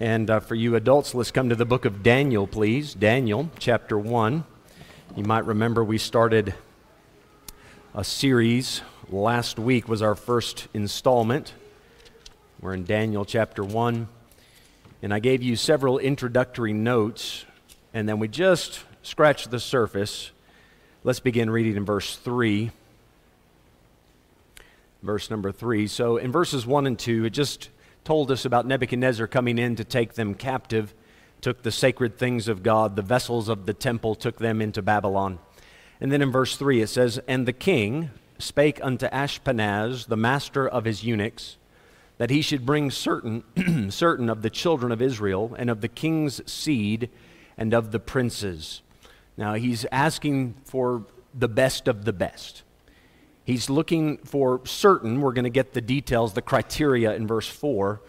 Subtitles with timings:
[0.00, 2.94] And uh, for you adults, let's come to the book of Daniel, please.
[2.94, 4.44] Daniel, chapter 1.
[5.14, 6.54] You might remember we started
[7.94, 8.80] a series.
[9.10, 11.52] Last week was our first installment.
[12.62, 14.08] We're in Daniel chapter 1.
[15.02, 17.44] And I gave you several introductory notes,
[17.92, 20.30] and then we just scratched the surface.
[21.04, 22.70] Let's begin reading in verse 3.
[25.02, 25.86] Verse number 3.
[25.88, 27.68] So in verses 1 and 2, it just
[28.04, 30.94] told us about Nebuchadnezzar coming in to take them captive,
[31.40, 35.38] took the sacred things of God, the vessels of the temple, took them into Babylon.
[36.00, 40.66] And then in verse 3 it says, And the king spake unto Ashpenaz, the master
[40.66, 41.56] of his eunuchs,
[42.18, 43.44] that he should bring certain,
[43.90, 47.10] certain of the children of Israel, and of the king's seed,
[47.56, 48.82] and of the princes.
[49.36, 51.04] Now he's asking for
[51.34, 52.62] the best of the best.
[53.50, 58.00] He's looking for certain, we're going to get the details, the criteria in verse 4.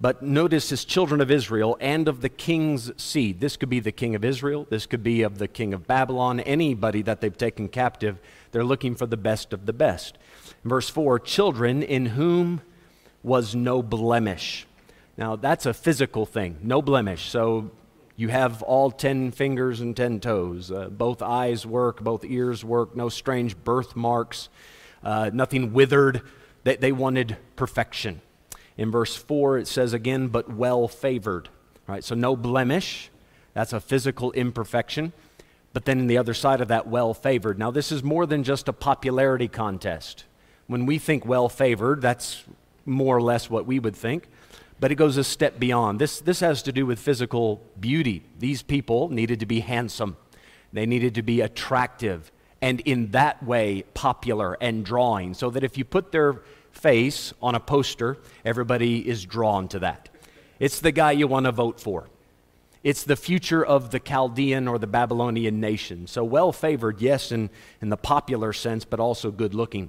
[0.00, 3.38] But notice his children of Israel and of the king's seed.
[3.38, 4.66] This could be the king of Israel.
[4.70, 6.40] This could be of the king of Babylon.
[6.40, 8.18] Anybody that they've taken captive,
[8.52, 10.16] they're looking for the best of the best.
[10.64, 12.62] In verse 4 children in whom
[13.22, 14.66] was no blemish.
[15.18, 17.28] Now, that's a physical thing, no blemish.
[17.28, 17.70] So
[18.16, 20.70] you have all 10 fingers and 10 toes.
[20.70, 24.48] Uh, both eyes work, both ears work, no strange birthmarks
[25.06, 26.20] uh, nothing withered.
[26.64, 28.20] They, they wanted perfection.
[28.76, 31.48] In verse 4, it says again, but well favored.
[31.86, 32.02] Right?
[32.02, 33.10] So no blemish.
[33.54, 35.12] That's a physical imperfection.
[35.72, 37.56] But then in the other side of that, well favored.
[37.56, 40.24] Now, this is more than just a popularity contest.
[40.66, 42.42] When we think well favored, that's
[42.84, 44.26] more or less what we would think.
[44.80, 46.00] But it goes a step beyond.
[46.00, 48.24] This, this has to do with physical beauty.
[48.40, 50.16] These people needed to be handsome,
[50.72, 52.32] they needed to be attractive,
[52.66, 56.42] and in that way popular and drawing, so that if you put their
[56.72, 60.08] face on a poster, everybody is drawn to that.
[60.58, 62.08] It's the guy you want to vote for.
[62.82, 66.08] It's the future of the Chaldean or the Babylonian nation.
[66.08, 67.50] So well favored, yes, in,
[67.80, 69.88] in the popular sense, but also good looking.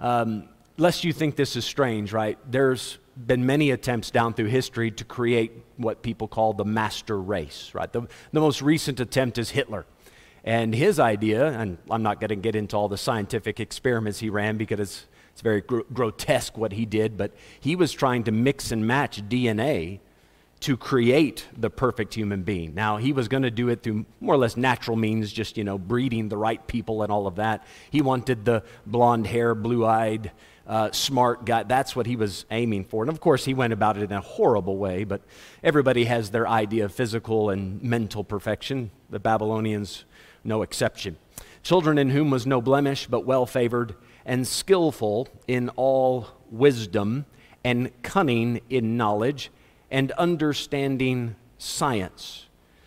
[0.00, 2.36] Um, lest you think this is strange, right?
[2.50, 7.70] There's been many attempts down through history to create what people call the master race,
[7.74, 7.92] right?
[7.92, 9.86] The, the most recent attempt is Hitler.
[10.48, 14.30] And his idea, and I'm not going to get into all the scientific experiments he
[14.30, 18.32] ran because it's, it's very gr- grotesque what he did, but he was trying to
[18.32, 20.00] mix and match DNA
[20.60, 22.74] to create the perfect human being.
[22.74, 25.64] Now, he was going to do it through more or less natural means, just, you
[25.64, 27.66] know, breeding the right people and all of that.
[27.90, 30.32] He wanted the blonde hair, blue eyed,
[30.66, 31.64] uh, smart guy.
[31.64, 33.02] That's what he was aiming for.
[33.02, 35.20] And of course, he went about it in a horrible way, but
[35.62, 38.90] everybody has their idea of physical and mental perfection.
[39.10, 40.06] The Babylonians
[40.48, 41.16] no exception.
[41.62, 43.94] Children in whom was no blemish, but well favored,
[44.24, 47.26] and skillful in all wisdom,
[47.62, 49.50] and cunning in knowledge,
[49.90, 52.46] and understanding science.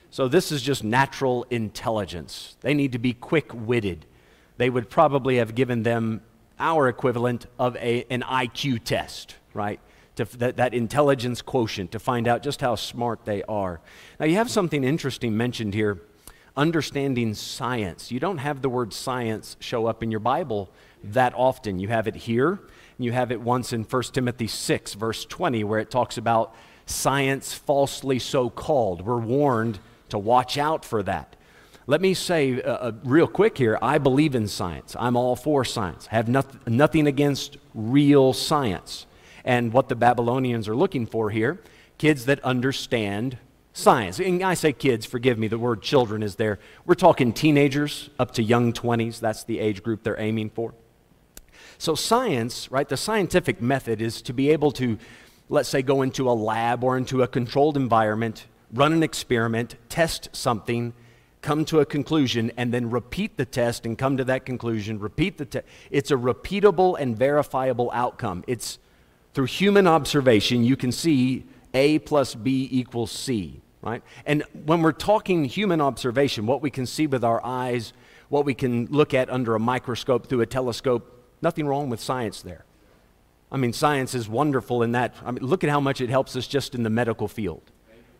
[0.10, 2.58] So, this is just natural intelligence.
[2.62, 4.06] They need to be quick witted.
[4.58, 6.22] They would probably have given them
[6.60, 9.80] our equivalent of a, an IQ test, right?
[10.18, 13.80] To, that, that intelligence quotient to find out just how smart they are.
[14.20, 16.02] Now, you have something interesting mentioned here
[16.56, 18.12] understanding science.
[18.12, 20.70] You don't have the word science show up in your Bible
[21.04, 21.80] that often.
[21.80, 25.64] You have it here, and you have it once in 1 Timothy 6, verse 20,
[25.64, 29.06] where it talks about science falsely so called.
[29.06, 29.80] We're warned
[30.10, 31.36] to watch out for that.
[31.88, 34.96] Let me say uh, uh real quick here I believe in science.
[35.00, 36.08] I'm all for science.
[36.12, 39.08] I have not, nothing against real science.
[39.44, 41.60] And what the Babylonians are looking for here
[41.98, 43.38] kids that understand
[43.74, 44.20] science.
[44.20, 46.60] And I say kids, forgive me, the word children is there.
[46.86, 49.20] We're talking teenagers up to young 20s.
[49.20, 50.74] That's the age group they're aiming for.
[51.78, 54.98] So, science, right, the scientific method is to be able to,
[55.50, 60.30] let's say, go into a lab or into a controlled environment, run an experiment, test
[60.32, 60.94] something,
[61.42, 65.40] come to a conclusion, and then repeat the test and come to that conclusion, repeat
[65.40, 65.66] the test.
[65.90, 68.44] It's a repeatable and verifiable outcome.
[68.46, 68.78] It's
[69.34, 74.04] through human observation, you can see A plus B equals C right?
[74.26, 77.94] And when we're talking human observation, what we can see with our eyes,
[78.30, 82.42] what we can look at under a microscope, through a telescope, nothing wrong with science
[82.42, 82.66] there.
[83.52, 85.16] I mean, science is wonderful in that.
[85.26, 87.64] I mean, look at how much it helps us just in the medical field,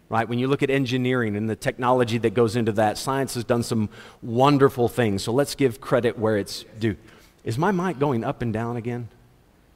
[0.10, 0.28] right?
[0.28, 3.64] When you look at engineering and the technology that goes into that, science has done
[3.64, 3.90] some
[4.22, 5.24] wonderful things.
[5.24, 6.98] So let's give credit where it's due.
[7.46, 9.08] Is my mic going up and down again?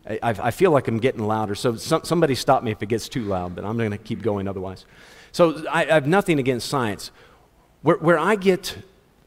[0.08, 1.56] I, I feel like I'm getting louder.
[1.56, 4.22] So some, somebody stop me if it gets too loud, but I'm going to keep
[4.22, 4.86] going otherwise.
[5.32, 7.12] So I, I have nothing against science.
[7.82, 8.78] Where, where I get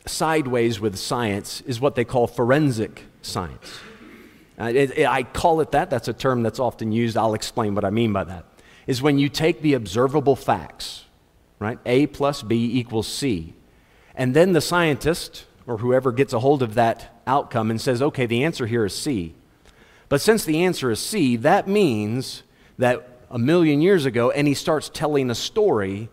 [0.07, 3.81] sideways with science is what they call forensic science.
[4.59, 5.91] It, I call it that.
[5.91, 7.17] That's a term that's often used.
[7.17, 8.45] I'll explain what I mean by that.
[8.89, 11.05] is when you take the observable facts,
[11.61, 11.79] right?
[11.87, 13.55] A plus B equals C.
[14.17, 18.27] And then the scientist or whoever gets a hold of that outcome and says, okay,
[18.27, 19.35] the answer here is C.
[20.09, 22.43] But since the answer is C, that means
[22.79, 26.09] that a million years ago, and he starts telling a story,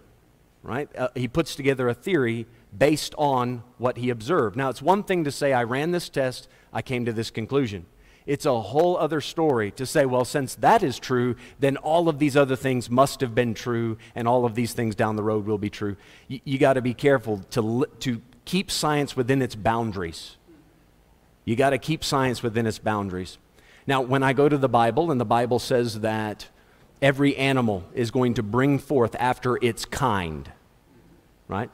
[0.64, 0.90] right?
[0.96, 2.46] Uh, he puts together a theory
[2.78, 4.58] based on what he observed.
[4.58, 7.86] Now, it's one thing to say, I ran this test, I came to this conclusion.
[8.26, 12.18] It's a whole other story to say, well, since that is true, then all of
[12.18, 15.46] these other things must have been true, and all of these things down the road
[15.46, 15.96] will be true.
[16.30, 20.38] Y- you got to be careful to, to keep science within its boundaries.
[21.46, 23.38] You got to keep science within its boundaries.
[23.88, 26.48] Now, when I go to the Bible, and the Bible says that
[27.02, 30.52] every animal is going to bring forth after its kind,
[31.48, 31.70] right?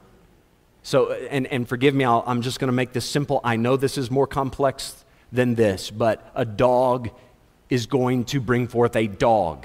[0.82, 3.40] So, and, and forgive me, i am just going to make this simple.
[3.44, 7.10] I know this is more complex than this, but a dog
[7.70, 9.64] is going to bring forth a dog,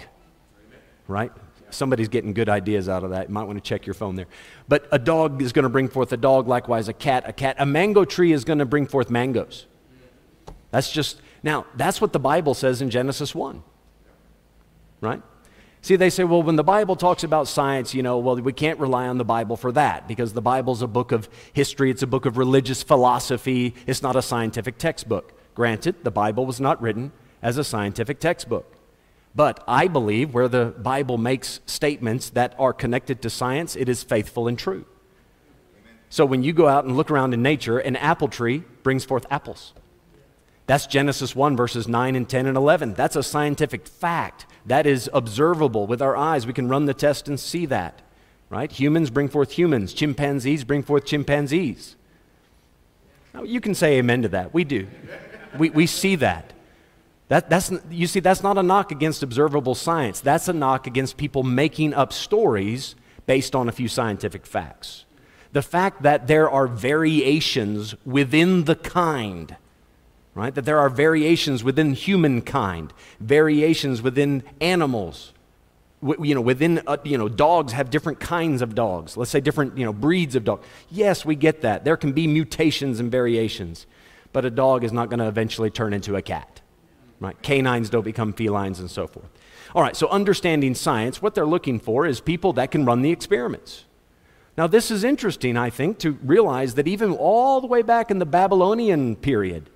[1.08, 1.32] right?
[1.70, 3.28] Somebody's getting good ideas out of that.
[3.28, 4.28] You might want to check your phone there.
[4.70, 7.58] But a dog is going to bring forth a dog, likewise, a cat, a cat.
[7.60, 9.66] A mango tree is going to bring forth mangoes.
[10.72, 13.64] That's just, now, that's what the Bible says in Genesis 1,
[15.02, 15.22] right?
[15.82, 18.80] See, they say, well, when the Bible talks about science, you know, well, we can't
[18.80, 22.08] rely on the Bible for that because the Bible's a book of history, it's a
[22.08, 25.34] book of religious philosophy, it's not a scientific textbook.
[25.56, 27.12] Granted, the Bible was not written
[27.42, 28.76] as a scientific textbook.
[29.36, 34.04] But I believe where the Bible makes statements that are connected to science, it is
[34.04, 34.86] faithful and true.
[36.10, 39.26] So when you go out and look around in nature, an apple tree brings forth
[39.30, 39.74] apples.
[40.68, 42.94] That's Genesis 1, verses 9 and 10 and 11.
[42.94, 44.46] That's a scientific fact.
[44.66, 46.46] That is observable with our eyes.
[46.46, 48.02] We can run the test and see that,
[48.50, 48.70] right?
[48.70, 51.96] Humans bring forth humans, chimpanzees bring forth chimpanzees.
[53.34, 54.54] Now, you can say amen to that.
[54.54, 54.88] We do.
[55.58, 56.52] We, we see that.
[57.30, 60.20] That, that's, you see, that's not a knock against observable science.
[60.20, 65.06] That's a knock against people making up stories based on a few scientific facts.
[65.54, 69.56] The fact that there are variations within the kind
[70.38, 70.54] right?
[70.54, 75.34] That there are variations within humankind, variations within animals.
[76.02, 79.18] W- you know, within, uh, you know, dogs have different kinds of dogs.
[79.18, 80.66] Let's say different, you know, breeds of dogs.
[80.92, 81.84] Yes, we get that.
[81.86, 83.88] There can be mutations and variations,
[84.32, 86.62] but a dog is not going to eventually turn into a cat,
[87.20, 87.42] right?
[87.42, 89.30] Canines don't become felines and so forth.
[89.74, 93.12] All right, so understanding science, what they're looking for is people that can run the
[93.12, 93.86] experiments.
[94.56, 98.20] Now, this is interesting, I think, to realize that even all the way back in
[98.20, 99.70] the Babylonian period,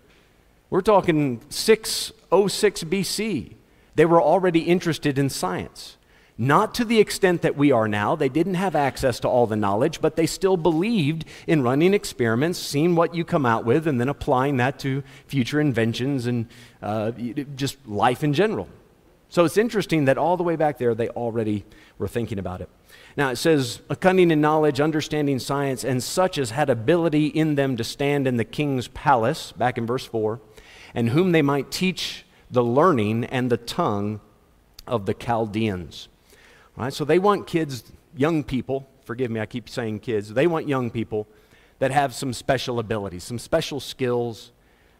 [0.71, 3.53] we're talking 606 BC.
[3.95, 5.97] They were already interested in science.
[6.37, 8.15] Not to the extent that we are now.
[8.15, 12.57] They didn't have access to all the knowledge, but they still believed in running experiments,
[12.57, 16.47] seeing what you come out with, and then applying that to future inventions and
[16.81, 17.11] uh,
[17.55, 18.69] just life in general.
[19.27, 21.65] So it's interesting that all the way back there, they already
[21.97, 22.69] were thinking about it.
[23.17, 27.55] Now it says, a cunning in knowledge, understanding science, and such as had ability in
[27.55, 30.39] them to stand in the king's palace, back in verse 4
[30.93, 34.19] and whom they might teach the learning and the tongue
[34.87, 36.09] of the Chaldeans.
[36.75, 36.93] Right?
[36.93, 40.89] So they want kids, young people, forgive me, I keep saying kids, they want young
[40.89, 41.27] people
[41.79, 44.51] that have some special abilities, some special skills.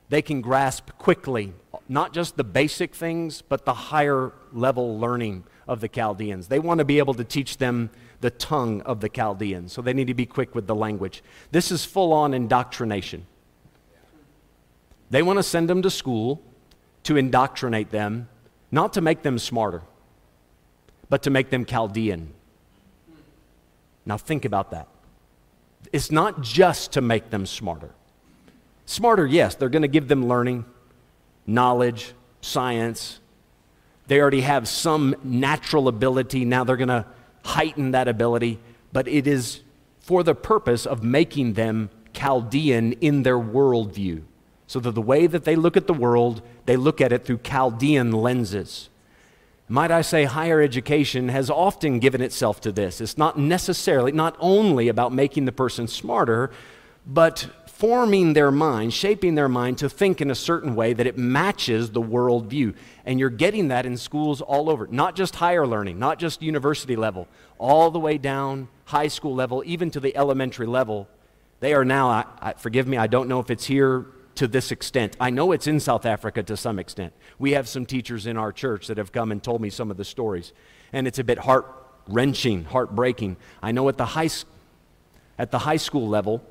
[0.10, 1.54] They can grasp quickly,
[1.88, 6.48] not just the basic things, but the higher level learning of the Chaldeans.
[6.48, 9.94] They want to be able to teach them the tongue of the Chaldeans, so they
[9.94, 11.24] need to be quick with the language.
[11.52, 13.26] This is full on indoctrination.
[15.12, 16.42] They want to send them to school
[17.04, 18.30] to indoctrinate them,
[18.72, 19.82] not to make them smarter,
[21.10, 22.34] but to make them Chaldean.
[24.06, 24.88] Now, think about that.
[25.92, 27.92] It's not just to make them smarter.
[28.86, 30.64] Smarter, yes, they're going to give them learning,
[31.46, 33.20] knowledge, science.
[34.08, 36.46] They already have some natural ability.
[36.46, 37.06] Now they're going to
[37.44, 38.60] heighten that ability,
[38.94, 39.60] but it is
[40.00, 44.24] for the purpose of making them Chaldean in their worldview
[44.72, 47.40] so that the way that they look at the world, they look at it through
[47.40, 48.88] Chaldean lenses.
[49.68, 53.02] Might I say, higher education has often given itself to this.
[53.02, 56.52] It's not necessarily, not only about making the person smarter,
[57.06, 61.18] but forming their mind, shaping their mind to think in a certain way that it
[61.18, 62.74] matches the worldview.
[63.06, 66.96] And you're getting that in schools all over, not just higher learning, not just university
[66.96, 71.10] level, all the way down high school level, even to the elementary level.
[71.60, 74.72] They are now, I, I, forgive me, I don't know if it's here to this
[74.72, 75.16] extent.
[75.20, 77.14] I know it's in South Africa to some extent.
[77.40, 79.98] We have some teachers in our church that have come and told me some of
[79.98, 80.54] the stories,
[80.94, 81.66] and it's a bit heart
[82.08, 83.38] wrenching, heartbreaking.
[83.62, 84.30] I know at the high,
[85.38, 86.44] at the high school level,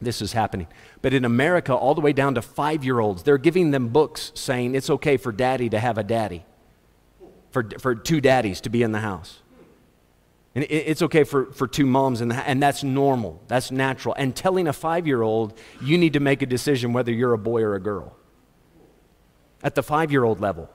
[0.00, 0.66] this is happening.
[1.02, 4.32] But in America, all the way down to five year olds, they're giving them books
[4.34, 6.44] saying it's okay for daddy to have a daddy,
[7.50, 9.40] for, for two daddies to be in the house.
[10.54, 13.42] And it's okay for, for two moms, and, and that's normal.
[13.48, 14.14] That's natural.
[14.16, 17.38] And telling a five year old, you need to make a decision whether you're a
[17.38, 18.16] boy or a girl.
[19.64, 20.70] At the five year old level.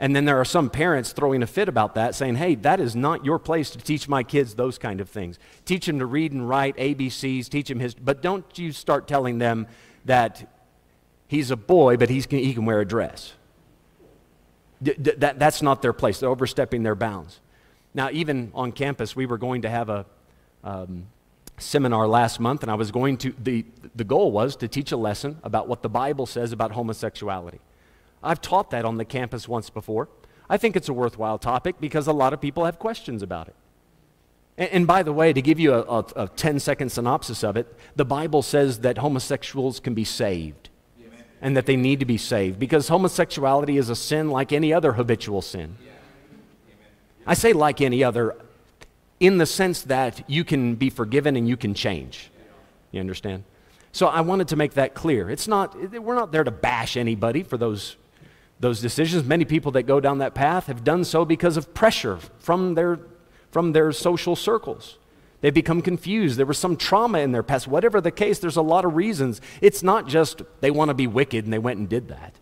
[0.00, 2.96] And then there are some parents throwing a fit about that, saying, hey, that is
[2.96, 5.38] not your place to teach my kids those kind of things.
[5.66, 9.38] Teach them to read and write, ABCs, teach them his, but don't you start telling
[9.38, 9.66] them
[10.06, 10.50] that
[11.28, 13.34] he's a boy, but he's, he can wear a dress.
[14.82, 16.20] D- that, that's not their place.
[16.20, 17.40] They're overstepping their bounds.
[17.94, 20.06] Now, even on campus, we were going to have a
[20.62, 21.06] um,
[21.58, 24.96] seminar last month, and I was going to, the, the goal was to teach a
[24.96, 27.60] lesson about what the Bible says about homosexuality.
[28.22, 30.08] I've taught that on the campus once before.
[30.48, 33.54] I think it's a worthwhile topic because a lot of people have questions about it.
[34.58, 37.56] And, and by the way, to give you a, a, a 10 second synopsis of
[37.56, 40.68] it, the Bible says that homosexuals can be saved
[41.40, 44.92] and that they need to be saved because homosexuality is a sin like any other
[44.92, 45.76] habitual sin.
[47.30, 48.36] I say like any other
[49.20, 52.28] in the sense that you can be forgiven and you can change.
[52.90, 53.44] You understand?
[53.92, 55.30] So I wanted to make that clear.
[55.30, 57.96] It's not, we're not there to bash anybody for those
[58.58, 59.24] those decisions.
[59.24, 62.98] Many people that go down that path have done so because of pressure from their,
[63.52, 64.98] from their social circles.
[65.40, 66.36] They've become confused.
[66.36, 67.66] There was some trauma in their past.
[67.66, 69.40] Whatever the case, there's a lot of reasons.
[69.62, 72.34] It's not just they want to be wicked and they went and did that.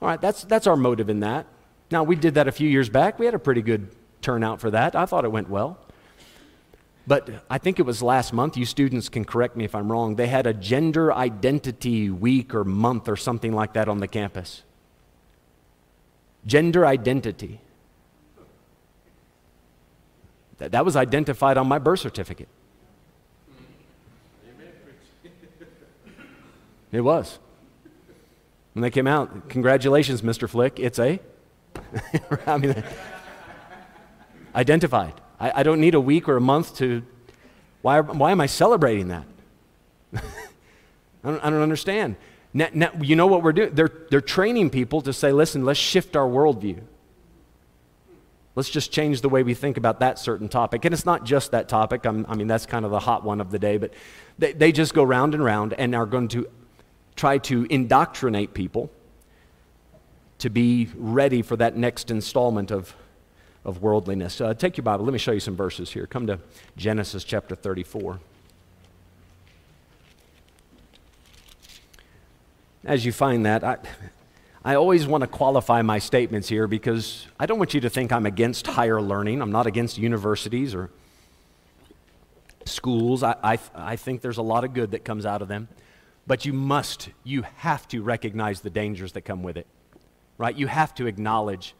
[0.00, 1.46] All right, that's, that's our motive in that.
[1.90, 3.18] Now, we did that a few years back.
[3.18, 3.88] We had a pretty good
[4.22, 4.96] turnout for that.
[4.96, 5.78] I thought it went well.
[7.06, 10.16] But I think it was last month, you students can correct me if I'm wrong,
[10.16, 14.62] they had a gender identity week or month or something like that on the campus
[16.46, 17.60] gender identity.
[20.58, 22.48] That, that was identified on my birth certificate.
[26.92, 27.38] It was.
[28.72, 30.48] When they came out, congratulations, Mr.
[30.48, 30.78] Flick.
[30.78, 31.18] It's a.
[32.46, 32.82] I mean,
[34.54, 35.14] identified.
[35.40, 37.02] I, I, don't need a week or a month to.
[37.82, 39.24] Why, why am I celebrating that?
[40.14, 40.20] I,
[41.24, 42.16] don't, I don't understand.
[42.52, 43.74] Now, now, you know what we're doing?
[43.74, 46.80] They're, they're training people to say, listen, let's shift our worldview.
[48.54, 50.84] Let's just change the way we think about that certain topic.
[50.84, 52.06] And it's not just that topic.
[52.06, 53.78] I'm, i mean, that's kind of the hot one of the day.
[53.78, 53.92] But
[54.38, 56.48] they, they just go round and round and are going to
[57.16, 58.90] try to indoctrinate people
[60.44, 62.94] to be ready for that next installment of,
[63.64, 64.42] of worldliness.
[64.42, 65.02] Uh, take your Bible.
[65.02, 66.06] Let me show you some verses here.
[66.06, 66.38] Come to
[66.76, 68.20] Genesis chapter 34.
[72.84, 73.78] as you find that, I,
[74.62, 78.12] I always want to qualify my statements here because I don't want you to think
[78.12, 79.40] I'm against higher learning.
[79.40, 80.90] I'm not against universities or
[82.66, 83.22] schools.
[83.22, 85.68] I, I, I think there's a lot of good that comes out of them.
[86.26, 89.66] But you must, you have to recognize the dangers that come with it,
[90.38, 90.56] right?
[90.56, 91.74] You have to acknowledge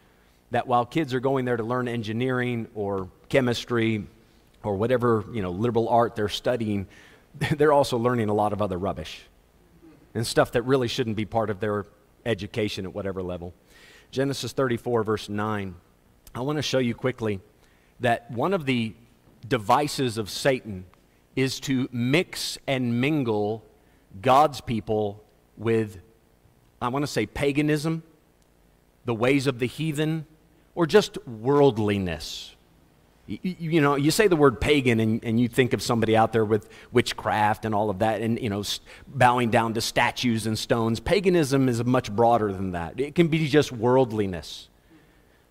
[0.50, 4.06] that while kids are going there to learn engineering or chemistry
[4.62, 6.86] or whatever, you know, liberal art they're studying,
[7.56, 9.22] they're also learning a lot of other rubbish
[10.14, 11.84] and stuff that really shouldn't be part of their
[12.24, 13.52] education at whatever level.
[14.10, 15.74] Genesis 34, verse 9.
[16.34, 17.40] I want to show you quickly
[18.00, 18.94] that one of the
[19.46, 20.84] devices of Satan
[21.36, 23.64] is to mix and mingle
[24.20, 25.22] God's people
[25.56, 25.98] with,
[26.80, 28.02] I want to say, paganism,
[29.04, 30.26] the ways of the heathen,
[30.74, 32.54] or just worldliness.
[33.26, 36.32] You, you, know, you say the word pagan and, and you think of somebody out
[36.32, 38.62] there with witchcraft and all of that and, you know,
[39.06, 41.00] bowing down to statues and stones.
[41.00, 43.00] Paganism is much broader than that.
[43.00, 44.68] It can be just worldliness,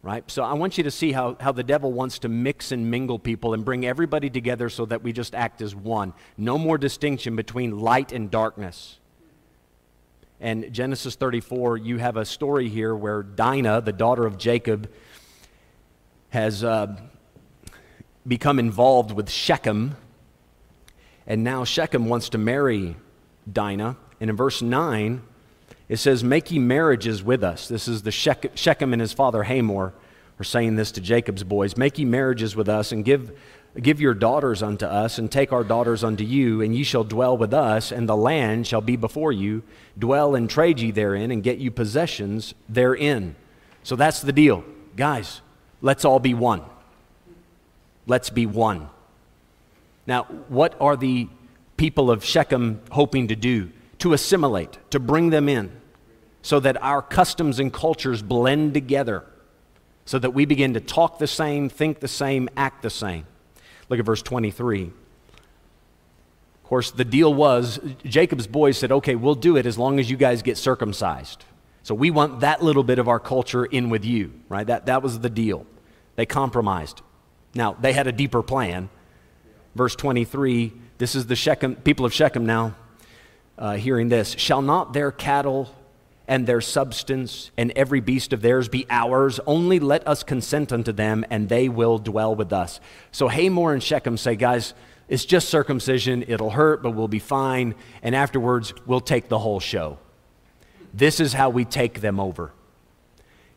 [0.03, 0.29] right?
[0.29, 3.17] So I want you to see how, how the devil wants to mix and mingle
[3.17, 6.13] people and bring everybody together so that we just act as one.
[6.37, 8.99] No more distinction between light and darkness.
[10.43, 14.91] And Genesis 34, you have a story here where Dinah, the daughter of Jacob,
[16.29, 16.63] has.
[16.63, 16.95] Uh,
[18.27, 19.95] become involved with Shechem.
[21.27, 22.95] And now Shechem wants to marry
[23.51, 23.97] Dinah.
[24.19, 25.21] And in verse 9,
[25.89, 27.67] it says, Make ye marriages with us.
[27.67, 29.93] This is the Shechem and his father Hamor
[30.39, 31.77] are saying this to Jacob's boys.
[31.77, 33.37] Make ye marriages with us and give,
[33.81, 37.37] give your daughters unto us and take our daughters unto you, and ye shall dwell
[37.37, 39.63] with us, and the land shall be before you.
[39.97, 43.35] Dwell and trade ye therein, and get you possessions therein.
[43.83, 44.63] So that's the deal.
[44.95, 45.41] Guys,
[45.81, 46.61] let's all be one.
[48.05, 48.89] Let's be one.
[50.05, 51.27] Now, what are the
[51.77, 53.71] people of Shechem hoping to do?
[53.99, 55.71] To assimilate, to bring them in,
[56.41, 59.23] so that our customs and cultures blend together,
[60.05, 63.25] so that we begin to talk the same, think the same, act the same.
[63.89, 64.83] Look at verse 23.
[64.83, 64.91] Of
[66.63, 70.17] course, the deal was Jacob's boys said, okay, we'll do it as long as you
[70.17, 71.43] guys get circumcised.
[71.83, 74.65] So we want that little bit of our culture in with you, right?
[74.65, 75.65] That, that was the deal.
[76.15, 77.01] They compromised.
[77.53, 78.89] Now, they had a deeper plan.
[79.75, 82.75] Verse 23 this is the Shechem, people of Shechem now
[83.57, 84.35] uh, hearing this.
[84.37, 85.69] Shall not their cattle
[86.27, 89.39] and their substance and every beast of theirs be ours?
[89.45, 92.79] Only let us consent unto them, and they will dwell with us.
[93.11, 94.73] So Hamor and Shechem say, guys,
[95.07, 96.23] it's just circumcision.
[96.27, 97.75] It'll hurt, but we'll be fine.
[98.01, 99.99] And afterwards, we'll take the whole show.
[100.93, 102.51] This is how we take them over.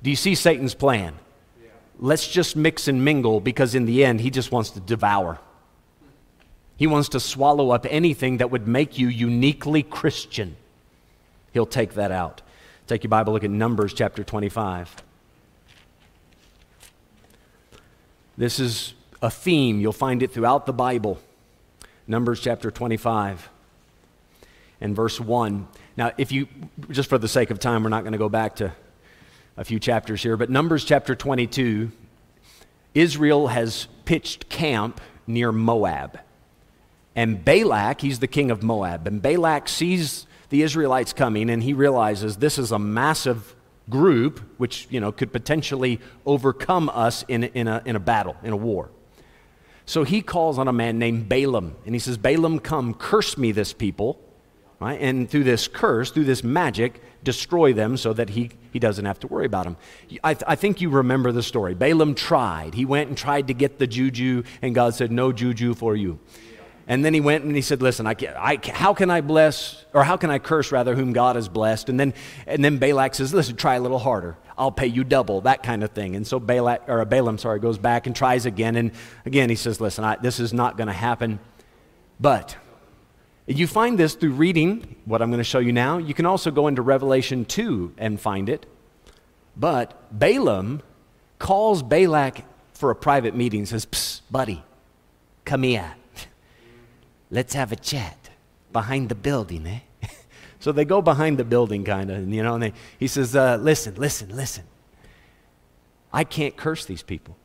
[0.02, 1.14] Do you see Satan's plan?
[1.99, 5.38] Let's just mix and mingle because in the end, he just wants to devour.
[6.76, 10.56] He wants to swallow up anything that would make you uniquely Christian.
[11.52, 12.42] He'll take that out.
[12.87, 14.95] Take your Bible, look at Numbers chapter 25.
[18.38, 19.81] This is a theme.
[19.81, 21.19] You'll find it throughout the Bible.
[22.07, 23.49] Numbers chapter 25
[24.81, 25.66] and verse 1.
[25.97, 26.47] Now, if you,
[26.90, 28.73] just for the sake of time, we're not going to go back to
[29.57, 31.90] a few chapters here, but Numbers chapter 22,
[32.95, 36.21] Israel has pitched camp near Moab.
[37.16, 41.73] And Balak, he's the king of Moab, and Balak sees the Israelites coming and he
[41.73, 43.55] realizes this is a massive
[43.88, 48.53] group which, you know, could potentially overcome us in, in, a, in a battle, in
[48.53, 48.91] a war.
[49.85, 53.53] So he calls on a man named Balaam and he says, Balaam, come, curse me
[53.53, 54.21] this people
[54.81, 55.00] right?
[55.00, 59.19] And through this curse, through this magic, destroy them so that he, he doesn't have
[59.21, 59.76] to worry about them.
[60.23, 61.75] I, th- I think you remember the story.
[61.75, 62.75] Balaam tried.
[62.75, 66.19] He went and tried to get the juju, and God said, No juju for you.
[66.88, 70.05] And then he went and he said, Listen, I I, how can I bless, or
[70.05, 71.88] how can I curse rather, whom God has blessed?
[71.88, 72.14] And then,
[72.47, 74.37] and then Balak says, Listen, try a little harder.
[74.57, 76.16] I'll pay you double, that kind of thing.
[76.16, 78.76] And so Balak, or Balaam, sorry, goes back and tries again.
[78.76, 78.93] And
[79.25, 81.40] again, he says, Listen, I, this is not going to happen.
[82.21, 82.57] But
[83.47, 85.99] you find this through reading what I'm going to show you now.
[85.99, 88.64] You can also go into Revelation 2 and find it.
[89.57, 90.83] But Balaam
[91.38, 94.62] calls Balak for a private meeting and says, Psst, buddy,
[95.45, 95.95] come here.
[97.30, 98.30] Let's have a chat
[98.73, 100.09] behind the building, eh?
[100.61, 103.35] so they go behind the building, kind of, and you know, and they, he says,
[103.35, 104.64] uh, Listen, listen, listen.
[106.12, 107.37] I can't curse these people.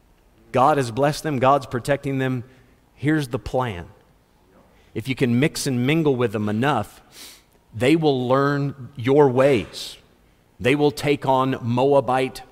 [0.51, 2.43] God has blessed them, God's protecting them.
[2.95, 3.87] Here's the plan
[4.93, 7.01] if you can mix and mingle with them enough,
[7.73, 9.97] they will learn your ways.
[10.59, 12.43] They will take on Moabite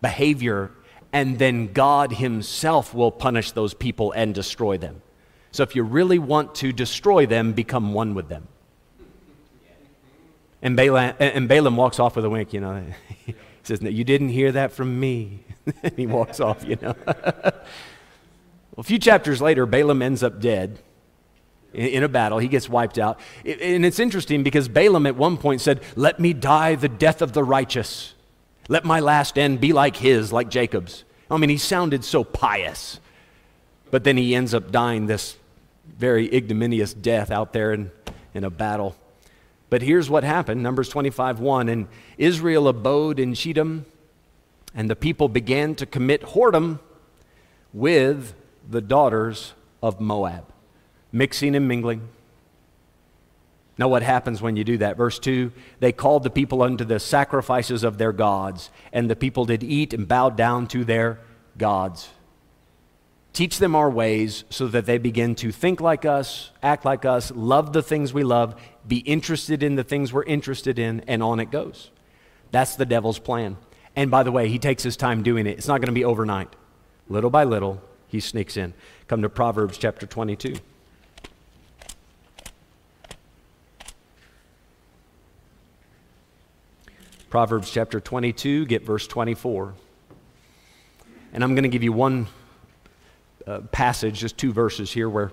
[0.00, 0.70] behavior,
[1.12, 5.02] and then God Himself will punish those people and destroy them.
[5.52, 8.48] So if you really want to destroy them, become one with them.
[10.62, 12.84] And Balaam, and Balaam walks off with a wink, you know.
[13.26, 15.40] he says, no, You didn't hear that from me.
[15.82, 16.94] and he walks off, you know.
[17.06, 17.54] well,
[18.78, 20.78] a few chapters later, Balaam ends up dead
[21.74, 22.38] in a battle.
[22.38, 23.20] He gets wiped out.
[23.44, 27.32] And it's interesting because Balaam at one point said, Let me die the death of
[27.32, 28.14] the righteous.
[28.68, 31.04] Let my last end be like his, like Jacob's.
[31.30, 33.00] I mean, he sounded so pious.
[33.90, 35.36] But then he ends up dying this
[35.96, 37.90] very ignominious death out there in,
[38.34, 38.96] in a battle.
[39.70, 41.68] But here's what happened Numbers 25 1.
[41.68, 43.86] And Israel abode in Shittim,
[44.74, 46.78] and the people began to commit whoredom
[47.72, 48.34] with
[48.68, 50.52] the daughters of Moab
[51.12, 52.08] mixing and mingling.
[53.78, 54.96] Now, what happens when you do that?
[54.96, 59.44] Verse 2 They called the people unto the sacrifices of their gods, and the people
[59.44, 61.20] did eat and bowed down to their
[61.58, 62.08] gods.
[63.32, 67.30] Teach them our ways so that they begin to think like us, act like us,
[67.34, 71.40] love the things we love, be interested in the things we're interested in, and on
[71.40, 71.90] it goes.
[72.50, 73.56] That's the devil's plan.
[73.96, 75.56] And by the way, he takes his time doing it.
[75.56, 76.54] It's not going to be overnight.
[77.08, 78.74] Little by little, he sneaks in.
[79.08, 80.56] Come to Proverbs chapter 22.
[87.30, 89.72] Proverbs chapter 22, get verse 24.
[91.32, 92.26] And I'm going to give you one
[93.46, 95.32] uh, passage, just two verses here, where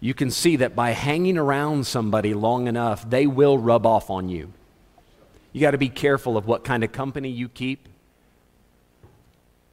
[0.00, 4.28] you can see that by hanging around somebody long enough, they will rub off on
[4.28, 4.52] you.
[5.52, 7.88] You got to be careful of what kind of company you keep.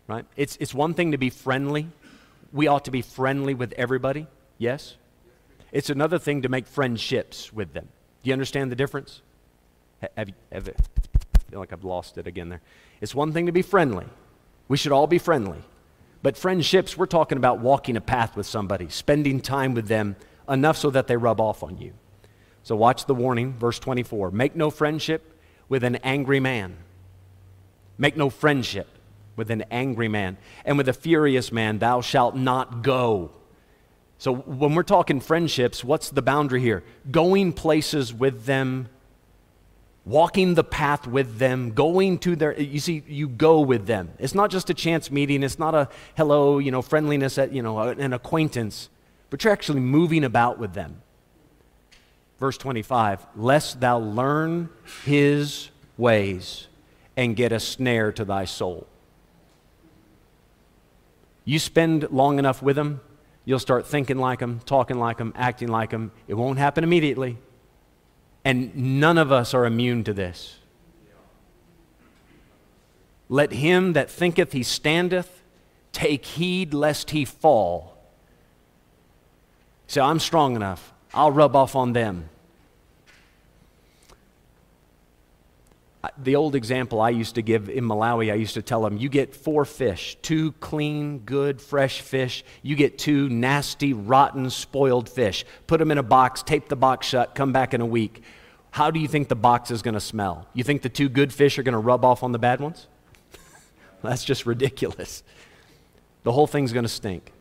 [0.07, 0.25] Right?
[0.35, 1.87] It's, it's one thing to be friendly.
[2.53, 4.95] We ought to be friendly with everybody, yes?
[5.71, 7.87] It's another thing to make friendships with them.
[8.23, 9.21] Do you understand the difference?
[10.17, 10.65] Have have,
[11.49, 12.61] feel like I've lost it again there.
[13.01, 14.05] It's one thing to be friendly.
[14.67, 15.59] We should all be friendly.
[16.23, 20.15] But friendships, we're talking about walking a path with somebody, spending time with them
[20.47, 21.93] enough so that they rub off on you.
[22.63, 24.31] So watch the warning, verse 24.
[24.31, 26.77] Make no friendship with an angry man.
[27.97, 28.87] Make no friendship
[29.35, 30.37] with an angry man.
[30.63, 33.31] And with a furious man, thou shalt not go.
[34.19, 36.83] So when we're talking friendships, what's the boundary here?
[37.09, 38.89] Going places with them
[40.11, 44.11] walking the path with them, going to their, you see, you go with them.
[44.19, 47.63] It's not just a chance meeting, it's not a hello, you know, friendliness, at, you
[47.63, 48.89] know, an acquaintance,
[49.29, 51.01] but you're actually moving about with them.
[52.39, 54.69] Verse 25, lest thou learn
[55.05, 56.67] his ways
[57.15, 58.87] and get a snare to thy soul.
[61.45, 62.99] You spend long enough with them,
[63.45, 66.11] you'll start thinking like them, talking like them, acting like them.
[66.27, 67.37] It won't happen immediately.
[68.43, 70.57] And none of us are immune to this.
[73.29, 75.41] Let him that thinketh he standeth
[75.91, 77.97] take heed lest he fall.
[79.87, 80.93] Say, I'm strong enough.
[81.13, 82.29] I'll rub off on them.
[86.17, 89.07] The old example I used to give in Malawi, I used to tell them, you
[89.07, 92.43] get four fish, two clean, good, fresh fish.
[92.63, 95.45] You get two nasty, rotten, spoiled fish.
[95.67, 98.23] Put them in a box, tape the box shut, come back in a week.
[98.71, 100.47] How do you think the box is going to smell?
[100.53, 102.87] You think the two good fish are going to rub off on the bad ones?
[104.01, 105.23] That's just ridiculous.
[106.23, 107.31] The whole thing's going to stink.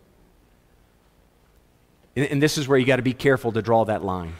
[2.14, 4.34] And, and this is where you got to be careful to draw that line.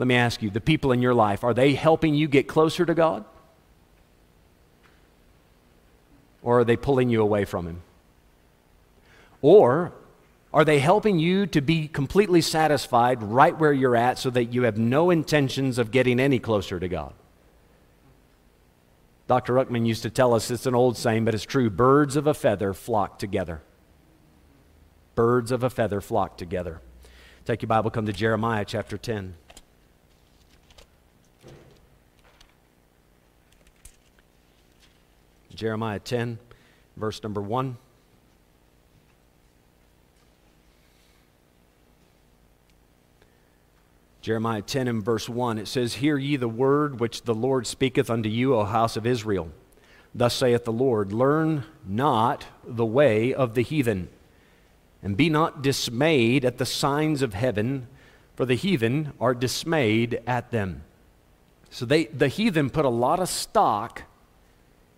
[0.00, 2.86] Let me ask you the people in your life, are they helping you get closer
[2.86, 3.22] to God?
[6.42, 7.82] Or are they pulling you away from Him?
[9.42, 9.92] Or
[10.54, 14.62] are they helping you to be completely satisfied right where you're at so that you
[14.62, 17.12] have no intentions of getting any closer to God?
[19.28, 19.52] Dr.
[19.52, 22.32] Ruckman used to tell us it's an old saying, but it's true birds of a
[22.32, 23.60] feather flock together.
[25.14, 26.80] Birds of a feather flock together.
[27.44, 29.34] Take your Bible, come to Jeremiah chapter 10.
[35.60, 36.38] Jeremiah 10,
[36.96, 37.76] verse number 1.
[44.22, 48.08] Jeremiah 10 and verse 1, it says, Hear ye the word which the Lord speaketh
[48.08, 49.50] unto you, O house of Israel.
[50.14, 54.08] Thus saith the Lord, Learn not the way of the heathen,
[55.02, 57.86] and be not dismayed at the signs of heaven,
[58.34, 60.84] for the heathen are dismayed at them.
[61.68, 64.04] So they, the heathen put a lot of stock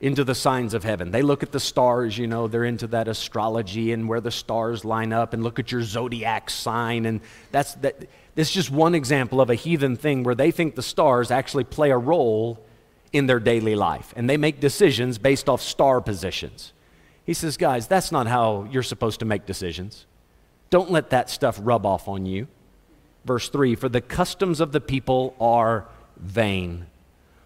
[0.02, 1.12] into the signs of heaven.
[1.12, 4.84] They look at the stars, you know, they're into that astrology and where the stars
[4.84, 7.06] line up and look at your zodiac sign.
[7.06, 7.20] And
[7.52, 8.08] that's that.
[8.34, 11.64] This is just one example of a heathen thing where they think the stars actually
[11.64, 12.64] play a role
[13.12, 16.72] in their daily life and they make decisions based off star positions.
[17.24, 20.06] He says, guys, that's not how you're supposed to make decisions.
[20.70, 22.48] Don't let that stuff rub off on you.
[23.24, 25.86] Verse 3 For the customs of the people are
[26.16, 26.86] vain.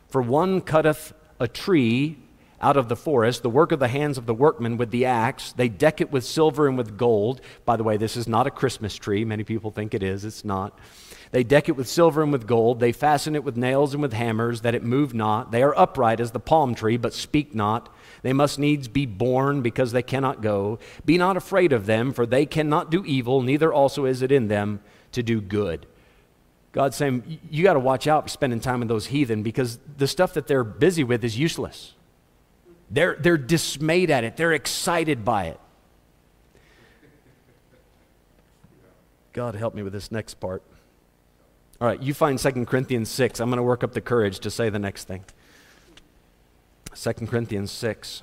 [0.09, 2.16] For one cutteth a tree
[2.61, 5.53] out of the forest, the work of the hands of the workmen with the axe.
[5.53, 7.40] They deck it with silver and with gold.
[7.64, 9.25] By the way, this is not a Christmas tree.
[9.25, 10.25] Many people think it is.
[10.25, 10.79] It's not.
[11.33, 12.81] They deck it with silver and with gold.
[12.81, 15.51] They fasten it with nails and with hammers, that it move not.
[15.51, 17.95] They are upright as the palm tree, but speak not.
[18.23, 20.79] They must needs be born because they cannot go.
[21.05, 24.49] Be not afraid of them, for they cannot do evil, neither also is it in
[24.49, 24.81] them
[25.12, 25.87] to do good.
[26.73, 30.35] God's saying, you got to watch out spending time with those heathen because the stuff
[30.35, 31.95] that they're busy with is useless.
[32.90, 35.61] They're, they're dismayed at it, they're excited by it.
[39.33, 40.62] God help me with this next part.
[41.79, 43.38] All right, you find 2 Corinthians 6.
[43.38, 45.25] I'm going to work up the courage to say the next thing.
[46.94, 48.22] 2 Corinthians 6.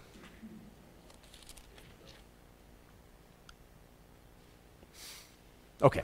[5.84, 6.02] Okay.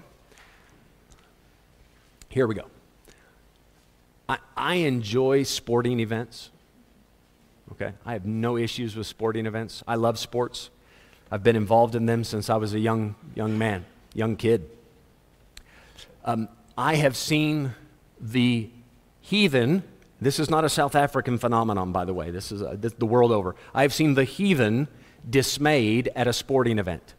[2.28, 2.66] Here we go.
[4.28, 6.52] I, I enjoy sporting events
[7.74, 7.94] okay?
[8.06, 9.84] I have no issues with sporting events.
[9.88, 10.70] I love sports.
[11.32, 14.70] I've been involved in them since I was a young, young man, young kid.
[16.26, 17.74] Um, I have seen
[18.20, 18.70] the
[19.22, 19.84] heathen,
[20.20, 23.06] this is not a South African phenomenon, by the way, this is a, this, the
[23.06, 23.56] world over.
[23.74, 24.88] I have seen the heathen
[25.30, 27.14] dismayed at a sporting event.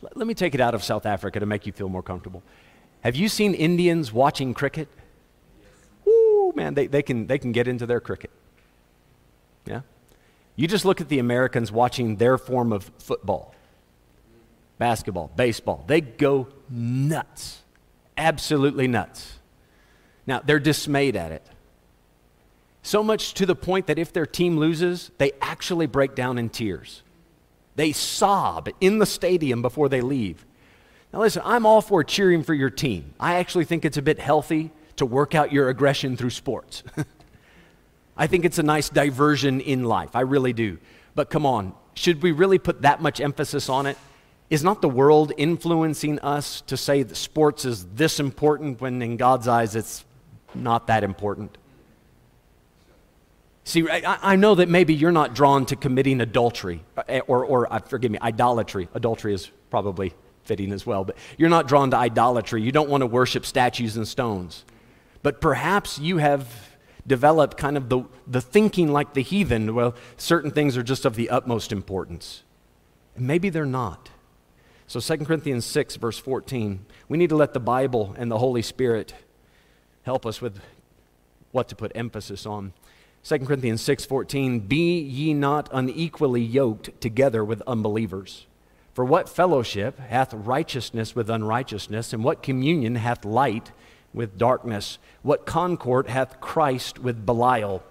[0.00, 2.42] Let, let me take it out of South Africa to make you feel more comfortable.
[3.02, 4.88] Have you seen Indians watching cricket?
[6.54, 8.30] Man, they, they, can, they can get into their cricket.
[9.66, 9.82] Yeah?
[10.56, 13.54] You just look at the Americans watching their form of football,
[14.78, 15.84] basketball, baseball.
[15.86, 17.62] They go nuts,
[18.16, 19.38] absolutely nuts.
[20.26, 21.46] Now, they're dismayed at it.
[22.82, 26.48] So much to the point that if their team loses, they actually break down in
[26.48, 27.02] tears.
[27.76, 30.44] They sob in the stadium before they leave.
[31.12, 33.14] Now, listen, I'm all for cheering for your team.
[33.20, 36.82] I actually think it's a bit healthy to work out your aggression through sports.
[38.16, 40.14] I think it's a nice diversion in life.
[40.14, 40.78] I really do.
[41.14, 43.96] But come on, should we really put that much emphasis on it?
[44.50, 49.16] Is not the world influencing us to say that sports is this important when in
[49.16, 50.04] God's eyes it's
[50.54, 51.56] not that important.
[53.64, 57.72] See, I, I, know that maybe you're not drawn to committing adultery, uh, or, or
[57.72, 58.88] uh, forgive me, idolatry.
[58.92, 60.12] Adultery is probably
[60.44, 62.60] fitting as well, but you're not drawn to idolatry.
[62.60, 64.64] You don't want to worship statues and stones.
[65.22, 69.74] But perhaps you have developed kind of the, the thinking like the heathen.
[69.74, 72.42] Well, certain things are just of the utmost importance.
[73.16, 74.10] And maybe they're not.
[74.86, 78.62] So 2 Corinthians 6, verse 14, we need to let the Bible and the Holy
[78.62, 79.14] Spirit
[80.02, 80.60] help us with
[81.50, 82.72] what to put emphasis on.
[83.24, 88.46] 2 Corinthians 6:14 Be ye not unequally yoked together with unbelievers.
[88.94, 93.70] For what fellowship hath righteousness with unrighteousness, and what communion hath light
[94.12, 94.98] with darkness?
[95.22, 97.82] What concord hath Christ with Belial?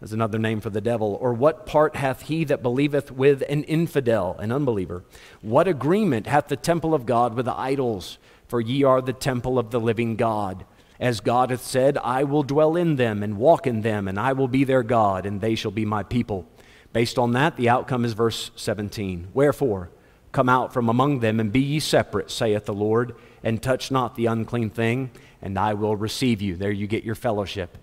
[0.00, 1.16] That's another name for the devil.
[1.20, 5.04] Or what part hath he that believeth with an infidel, an unbeliever?
[5.40, 8.18] What agreement hath the temple of God with the idols?
[8.46, 10.66] For ye are the temple of the living God.
[11.00, 14.32] As God hath said, I will dwell in them and walk in them, and I
[14.32, 16.46] will be their God, and they shall be my people.
[16.92, 19.28] Based on that, the outcome is verse 17.
[19.34, 19.90] Wherefore,
[20.30, 24.14] come out from among them and be ye separate, saith the Lord, and touch not
[24.14, 25.10] the unclean thing,
[25.44, 26.56] and I will receive you.
[26.56, 27.76] There you get your fellowship.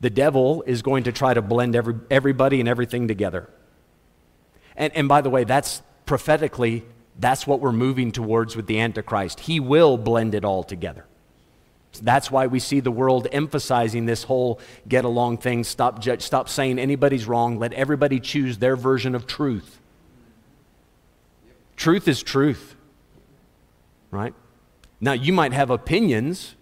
[0.00, 3.50] The devil is going to try to blend every, everybody and everything together.
[4.76, 6.84] And, and by the way, that's prophetically,
[7.18, 9.40] that's what we're moving towards with the Antichrist.
[9.40, 11.04] He will blend it all together.
[12.00, 15.64] That's why we see the world emphasizing this whole get along thing.
[15.64, 17.58] Stop, judge, stop saying anybody's wrong.
[17.58, 19.80] Let everybody choose their version of truth.
[21.74, 22.76] Truth is truth,
[24.10, 24.34] right?
[25.00, 26.54] Now, you might have opinions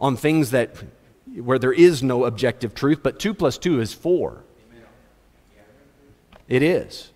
[0.00, 0.76] on things that
[1.36, 4.44] where there is no objective truth, but 2 plus 2 is 4.
[6.48, 7.10] It is.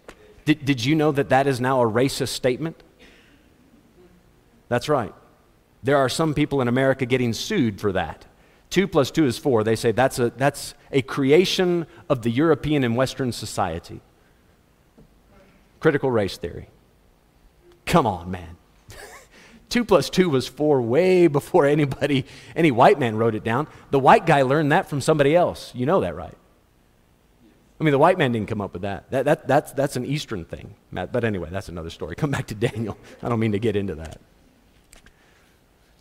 [0.45, 2.83] Did, did you know that that is now a racist statement?
[4.69, 5.15] That's right.
[5.83, 8.27] There are some people in America getting sued for that.
[8.71, 9.65] Two plus two is four.
[9.65, 14.01] They say that's a, that's a creation of the European and Western society.
[15.81, 16.69] Critical race theory.
[17.87, 18.58] Come on, man.
[19.69, 22.25] Two plus two was four way before anybody,
[22.57, 23.67] any white man wrote it down.
[23.91, 25.73] The white guy learned that from somebody else.
[25.75, 26.35] You know that, right?
[27.81, 29.09] I mean, the white man didn't come up with that.
[29.11, 31.13] that, that that's, that's an Eastern thing, Matt.
[31.13, 32.17] But anyway, that's another story.
[32.17, 32.99] Come back to Daniel.
[33.23, 34.21] I don't mean to get into that.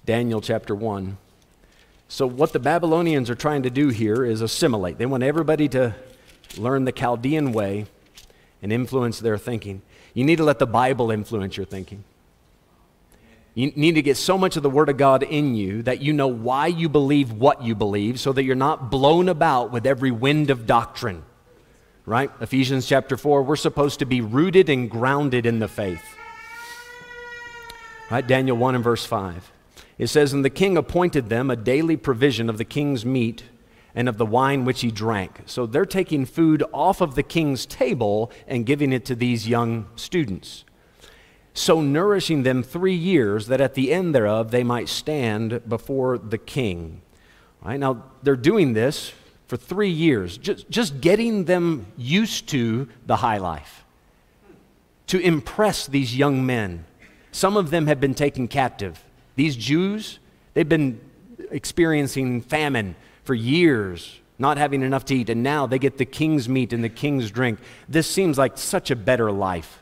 [0.05, 1.17] Daniel chapter 1.
[2.07, 4.97] So, what the Babylonians are trying to do here is assimilate.
[4.97, 5.93] They want everybody to
[6.57, 7.85] learn the Chaldean way
[8.61, 9.81] and influence their thinking.
[10.13, 12.05] You need to let the Bible influence your thinking.
[13.57, 16.13] You need to get so much of the Word of God in you that you
[16.13, 20.11] know why you believe what you believe so that you're not blown about with every
[20.11, 21.23] wind of doctrine.
[22.05, 22.29] Right?
[22.39, 26.03] Ephesians chapter 4, we're supposed to be rooted and grounded in the faith.
[28.11, 28.27] Right?
[28.27, 29.51] Daniel 1 and verse 5.
[29.97, 33.45] It says, And the king appointed them a daily provision of the king's meat
[33.95, 35.41] and of the wine which he drank.
[35.47, 39.87] So they're taking food off of the king's table and giving it to these young
[39.95, 40.63] students.
[41.57, 46.37] So nourishing them three years, that at the end thereof they might stand before the
[46.37, 47.01] king.
[47.63, 49.11] Right now, they're doing this
[49.47, 53.85] for three years, just, just getting them used to the high life,
[55.07, 56.85] to impress these young men.
[57.31, 59.03] Some of them have been taken captive.
[59.35, 60.19] These Jews,
[60.53, 61.01] they've been
[61.49, 66.47] experiencing famine for years, not having enough to eat, and now they get the king's
[66.47, 67.57] meat and the king's drink.
[67.89, 69.81] This seems like such a better life.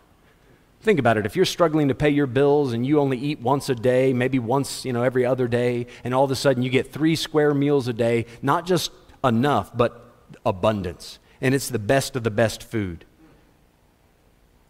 [0.86, 1.26] Think about it.
[1.26, 4.38] If you're struggling to pay your bills and you only eat once a day, maybe
[4.38, 7.56] once, you know, every other day, and all of a sudden you get three square
[7.56, 8.92] meals a day, not just
[9.24, 10.14] enough, but
[10.46, 11.18] abundance.
[11.42, 13.04] And it's the best of the best food.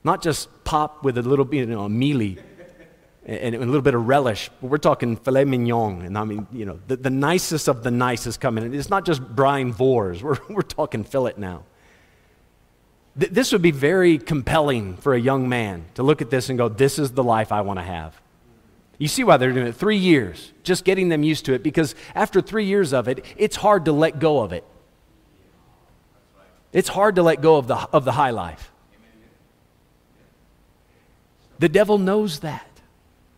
[0.06, 2.38] Not just pop with a little bit, you know, a mealy
[3.26, 4.50] and, a little bit of relish.
[4.62, 7.92] but We're talking filet mignon, and I mean, you know, the, the nicest of the
[7.92, 8.74] nicest coming.
[8.74, 10.24] It's not just brine Vors.
[10.24, 11.66] We're, we're talking fillet now.
[13.20, 16.58] Th- this would be very compelling for a young man to look at this and
[16.58, 18.20] go, this is the life I want to have.
[18.98, 19.76] You see why they're doing it.
[19.76, 23.58] Three years, just getting them used to it, because after three years of it, it's
[23.58, 24.64] hard to let go of it.
[26.72, 28.72] It's hard to let go of the, of the high life.
[31.60, 32.68] The devil knows that.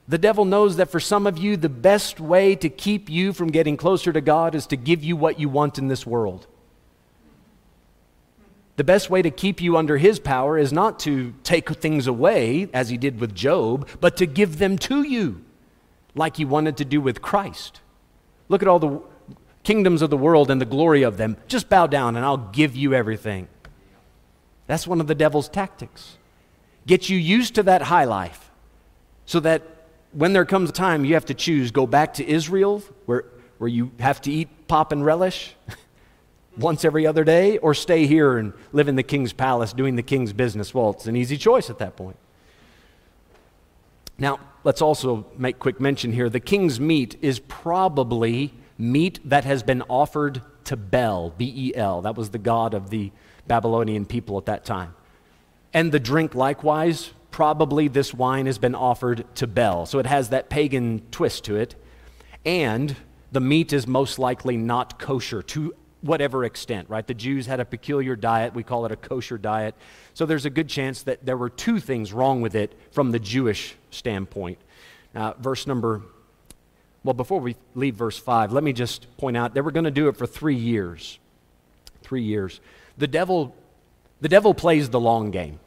[0.07, 3.49] The devil knows that for some of you, the best way to keep you from
[3.49, 6.47] getting closer to God is to give you what you want in this world.
[8.77, 12.69] The best way to keep you under his power is not to take things away,
[12.73, 15.43] as he did with Job, but to give them to you,
[16.15, 17.81] like he wanted to do with Christ.
[18.49, 19.01] Look at all the
[19.63, 21.37] kingdoms of the world and the glory of them.
[21.47, 23.47] Just bow down and I'll give you everything.
[24.67, 26.17] That's one of the devil's tactics.
[26.85, 28.51] Get you used to that high life
[29.25, 29.63] so that
[30.11, 33.25] when there comes a time you have to choose go back to Israel, where,
[33.57, 35.55] where you have to eat pop and relish
[36.57, 40.03] once every other day, or stay here and live in the king's palace doing the
[40.03, 40.73] king's business?
[40.73, 42.17] Well, it's an easy choice at that point.
[44.17, 49.63] Now, let's also make quick mention here the king's meat is probably meat that has
[49.63, 52.01] been offered to Bel, B E L.
[52.01, 53.11] That was the god of the
[53.47, 54.93] Babylonian people at that time.
[55.73, 59.85] And the drink, likewise, probably this wine has been offered to Bel.
[59.85, 61.75] So it has that pagan twist to it.
[62.45, 62.95] And
[63.31, 65.75] the meat is most likely not kosher to
[66.07, 67.05] whatever extent, right?
[67.05, 68.55] The Jews had a peculiar diet.
[68.55, 69.75] We call it a kosher diet.
[70.13, 73.19] So there's a good chance that there were two things wrong with it from the
[73.19, 74.57] Jewish standpoint.
[75.13, 76.01] Now, verse number,
[77.03, 79.91] well, before we leave verse 5, let me just point out they were going to
[79.91, 81.19] do it for three years.
[82.01, 82.59] Three years.
[82.97, 83.55] The devil,
[84.21, 85.59] the devil plays the long game.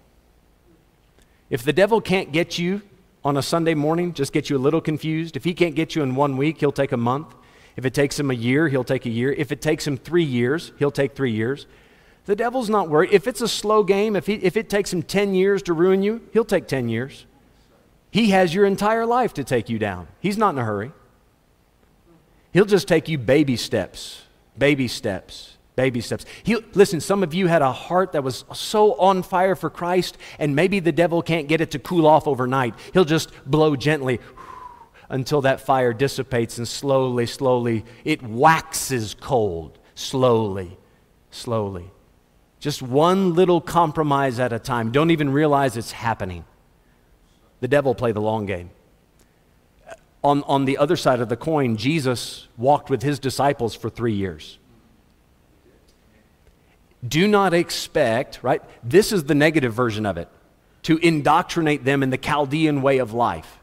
[1.50, 2.83] If the devil can't get you
[3.24, 5.37] on a Sunday morning, just get you a little confused.
[5.37, 7.35] If he can't get you in one week, he'll take a month.
[7.76, 9.33] If it takes him a year, he'll take a year.
[9.33, 11.66] If it takes him three years, he'll take three years.
[12.26, 13.11] The devil's not worried.
[13.12, 16.02] If it's a slow game, if, he, if it takes him 10 years to ruin
[16.02, 17.26] you, he'll take 10 years.
[18.11, 20.09] He has your entire life to take you down.
[20.20, 20.92] He's not in a hurry.
[22.52, 24.22] He'll just take you baby steps,
[24.59, 26.26] baby steps, baby steps.
[26.42, 30.18] He, listen, some of you had a heart that was so on fire for Christ,
[30.38, 32.74] and maybe the devil can't get it to cool off overnight.
[32.92, 34.18] He'll just blow gently
[35.11, 39.79] until that fire dissipates, and slowly, slowly, it waxes cold.
[39.94, 40.79] Slowly,
[41.31, 41.90] slowly.
[42.61, 44.92] Just one little compromise at a time.
[44.92, 46.44] Don't even realize it's happening.
[47.61, 48.70] The devil play the long game.
[50.23, 54.14] On, on the other side of the coin, Jesus walked with his disciples for three
[54.14, 54.59] years.
[57.07, 58.62] Do not expect, right?
[58.83, 60.29] This is the negative version of it,
[60.83, 63.60] to indoctrinate them in the Chaldean way of life.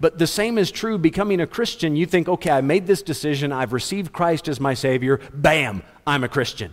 [0.00, 1.96] But the same is true becoming a Christian.
[1.96, 6.24] You think, okay, I made this decision, I've received Christ as my Savior, bam, I'm
[6.24, 6.72] a Christian.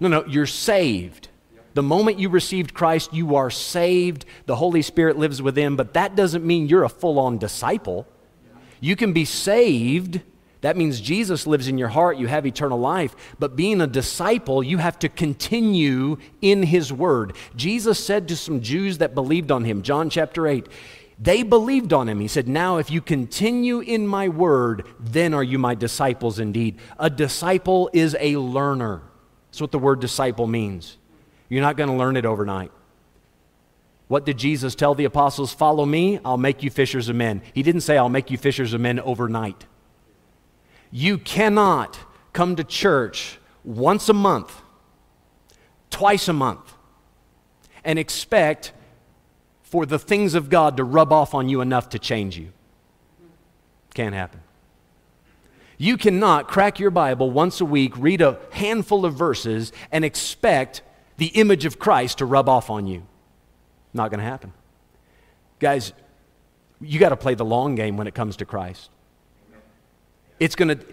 [0.00, 1.28] No, no, you're saved.
[1.74, 4.24] The moment you received Christ, you are saved.
[4.46, 8.06] The Holy Spirit lives within, but that doesn't mean you're a full on disciple.
[8.80, 10.20] You can be saved.
[10.60, 12.16] That means Jesus lives in your heart.
[12.16, 13.14] You have eternal life.
[13.38, 17.34] But being a disciple, you have to continue in His Word.
[17.56, 20.66] Jesus said to some Jews that believed on Him, John chapter 8,
[21.18, 22.20] they believed on him.
[22.20, 26.78] He said, Now, if you continue in my word, then are you my disciples indeed.
[26.98, 29.02] A disciple is a learner.
[29.50, 30.96] That's what the word disciple means.
[31.48, 32.72] You're not going to learn it overnight.
[34.08, 35.52] What did Jesus tell the apostles?
[35.52, 37.42] Follow me, I'll make you fishers of men.
[37.54, 39.66] He didn't say, I'll make you fishers of men overnight.
[40.90, 41.98] You cannot
[42.32, 44.52] come to church once a month,
[45.90, 46.74] twice a month,
[47.82, 48.72] and expect
[49.74, 52.52] for the things of God to rub off on you enough to change you.
[53.92, 54.40] Can't happen.
[55.78, 60.82] You cannot crack your Bible once a week, read a handful of verses, and expect
[61.16, 63.04] the image of Christ to rub off on you.
[63.92, 64.52] Not going to happen.
[65.58, 65.92] Guys,
[66.80, 68.90] you got to play the long game when it comes to Christ.
[70.38, 70.86] It's going to,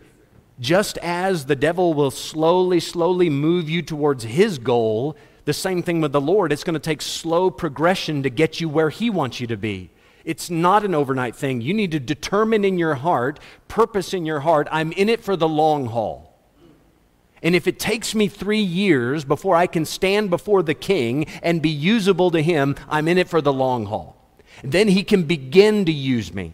[0.59, 5.15] just as the devil will slowly, slowly move you towards his goal,
[5.45, 6.51] the same thing with the Lord.
[6.51, 9.89] It's going to take slow progression to get you where He wants you to be.
[10.23, 11.61] It's not an overnight thing.
[11.61, 15.35] You need to determine in your heart, purpose in your heart, I'm in it for
[15.35, 16.27] the long haul.
[17.43, 21.59] And if it takes me three years before I can stand before the king and
[21.61, 24.15] be usable to him, I'm in it for the long haul.
[24.63, 26.53] Then he can begin to use me.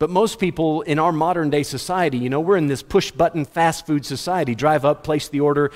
[0.00, 3.44] But most people in our modern day society, you know, we're in this push button
[3.44, 4.54] fast food society.
[4.54, 5.72] Drive up, place the order,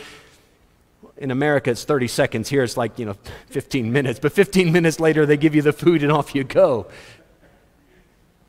[1.16, 2.48] in America, it's 30 seconds.
[2.48, 4.18] Here, it's like, you know, 15 minutes.
[4.18, 6.86] But 15 minutes later, they give you the food and off you go.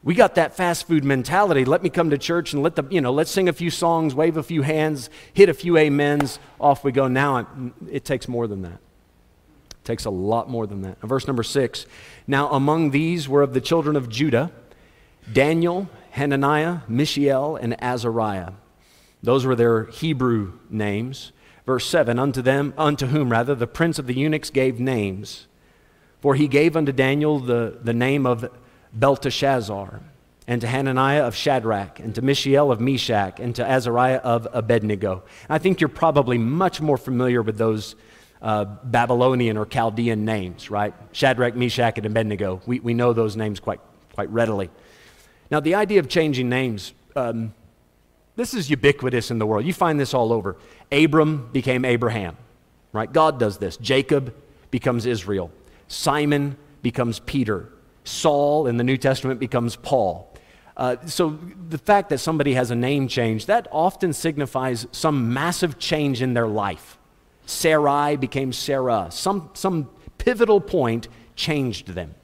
[0.04, 1.63] We got that fast food mentality.
[1.63, 4.13] Let me come to church and let the, you know, let's sing a few songs,
[4.13, 7.08] wave a few hands, hit a few amens, off we go.
[7.08, 7.47] Now it,
[7.89, 8.80] it takes more than that.
[9.71, 10.99] It takes a lot more than that.
[11.02, 11.86] verse number six.
[12.28, 14.52] Now among these were of the children of Judah
[15.32, 18.52] Daniel, Hananiah, Mishael, and Azariah.
[19.21, 21.31] Those were their Hebrew names.
[21.66, 25.48] Verse 7 Unto them, unto whom rather, the prince of the eunuchs gave names.
[26.22, 28.50] For he gave unto Daniel the, the name of
[28.94, 30.02] Belteshazzar,
[30.48, 35.24] and to Hananiah of Shadrach, and to Mishael of Meshach, and to Azariah of Abednego.
[35.50, 37.96] I think you're probably much more familiar with those
[38.42, 40.94] uh, Babylonian or Chaldean names, right?
[41.14, 42.62] Shadrach, Meshach, and Abednego.
[42.66, 43.80] We, we know those names quite,
[44.14, 44.70] quite readily.
[45.50, 47.54] Now, the idea of changing names, um,
[48.36, 49.66] this is ubiquitous in the world.
[49.66, 50.58] You find this all over.
[50.94, 52.37] Abram became Abraham,
[52.91, 53.12] right?
[53.12, 53.77] God does this.
[53.77, 54.33] Jacob
[54.71, 55.52] becomes Israel.
[55.87, 57.69] Simon becomes Peter.
[58.04, 60.33] Saul in the New Testament becomes Paul.
[60.75, 61.39] Uh, so
[61.69, 66.33] the fact that somebody has a name change, that often signifies some massive change in
[66.33, 66.98] their life.
[67.46, 69.08] Sarai became Sarah.
[69.12, 72.15] Some, some pivotal point changed them.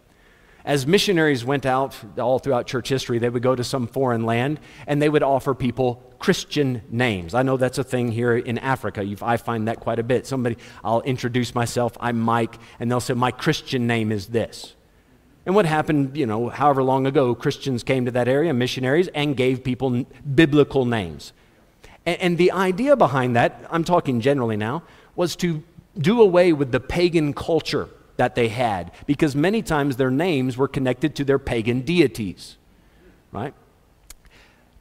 [0.65, 4.59] As missionaries went out all throughout church history, they would go to some foreign land
[4.87, 7.33] and they would offer people Christian names.
[7.33, 9.05] I know that's a thing here in Africa.
[9.21, 10.27] I find that quite a bit.
[10.27, 14.75] Somebody, I'll introduce myself, I'm Mike, and they'll say, My Christian name is this.
[15.45, 19.35] And what happened, you know, however long ago, Christians came to that area, missionaries, and
[19.35, 20.05] gave people
[20.35, 21.31] biblical names.
[22.05, 24.83] And the idea behind that, I'm talking generally now,
[25.15, 25.63] was to
[25.97, 27.89] do away with the pagan culture
[28.19, 32.57] that they had because many times their names were connected to their pagan deities,
[33.31, 33.53] right?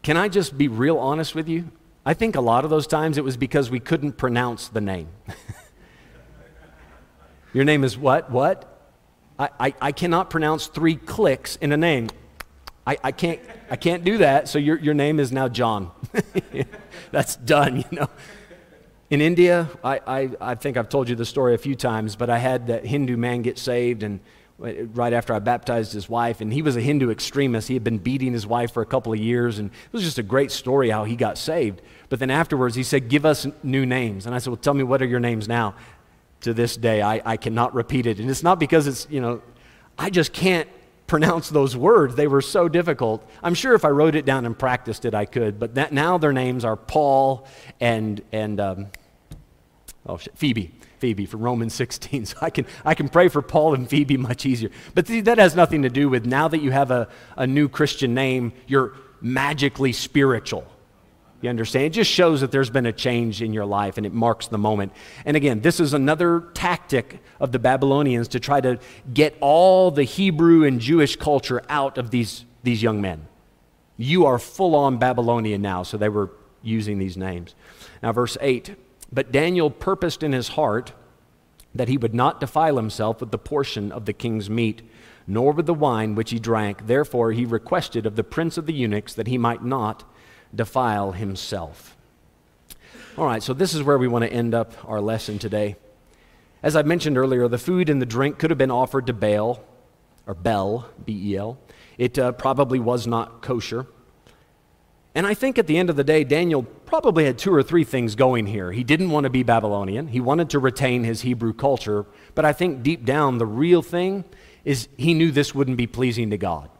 [0.03, 1.70] Can I just be real honest with you?
[2.05, 5.09] I think a lot of those times it was because we couldn't pronounce the name.
[7.55, 8.28] Your name is what?
[8.28, 8.76] What?
[9.39, 12.09] I, I, I, cannot pronounce three clicks in a name.
[12.84, 15.93] I, I, can't, I can't do that, so your, your name is now John.
[17.12, 18.09] That's done, you know.
[19.11, 22.29] In India, I, I, I think I've told you the story a few times, but
[22.29, 24.21] I had that Hindu man get saved, and
[24.59, 27.69] right after I baptized his wife, and he was a Hindu extremist.
[27.69, 30.19] He had been beating his wife for a couple of years, and it was just
[30.19, 31.81] a great story how he got saved.
[32.09, 34.27] But then afterwards, he said, Give us new names.
[34.27, 35.75] And I said, Well, tell me what are your names now?
[36.43, 38.19] To this day, I, I cannot repeat it.
[38.19, 39.43] And it's not because it's, you know,
[39.99, 40.69] I just can't
[41.09, 42.15] pronounce those words.
[42.15, 43.29] They were so difficult.
[43.43, 45.59] I'm sure if I wrote it down and practiced it, I could.
[45.59, 47.47] But that, now their names are Paul
[47.81, 48.87] and, and um,
[50.09, 50.73] oh, Phoebe.
[50.99, 52.27] Phoebe from Romans 16.
[52.27, 54.71] So I can, I can pray for Paul and Phoebe much easier.
[54.95, 57.69] But see, that has nothing to do with now that you have a, a new
[57.69, 60.67] Christian name, you're magically spiritual.
[61.41, 61.85] You understand?
[61.85, 64.59] It just shows that there's been a change in your life and it marks the
[64.59, 64.93] moment.
[65.25, 68.81] And again, this is another tactic of the Babylonians to try to
[69.15, 73.29] get all the Hebrew and Jewish culture out of these, these young men.
[73.97, 76.33] You are full on Babylonian now, so they were
[76.63, 77.55] using these names.
[78.03, 78.75] Now, verse 8
[79.13, 80.93] But Daniel purposed in his heart
[81.75, 84.83] that he would not defile himself with the portion of the king's meat,
[85.27, 86.87] nor with the wine which he drank.
[86.87, 90.05] Therefore, he requested of the prince of the eunuchs that he might not
[90.55, 91.97] defile himself.
[93.17, 95.77] All right, so this is where we want to end up our lesson today.
[96.63, 99.63] As I mentioned earlier, the food and the drink could have been offered to Baal,
[100.27, 101.59] or Bel, B E L.
[101.97, 103.87] It uh, probably was not kosher.
[105.19, 107.83] And I think at the end of the day, Daniel probably had two or three
[107.83, 108.71] things going here.
[108.71, 112.07] He didn't want to be Babylonian, he wanted to retain his Hebrew culture,
[112.37, 114.25] but I think deep down, the real thing
[114.64, 116.71] is he knew this wouldn't be pleasing to God.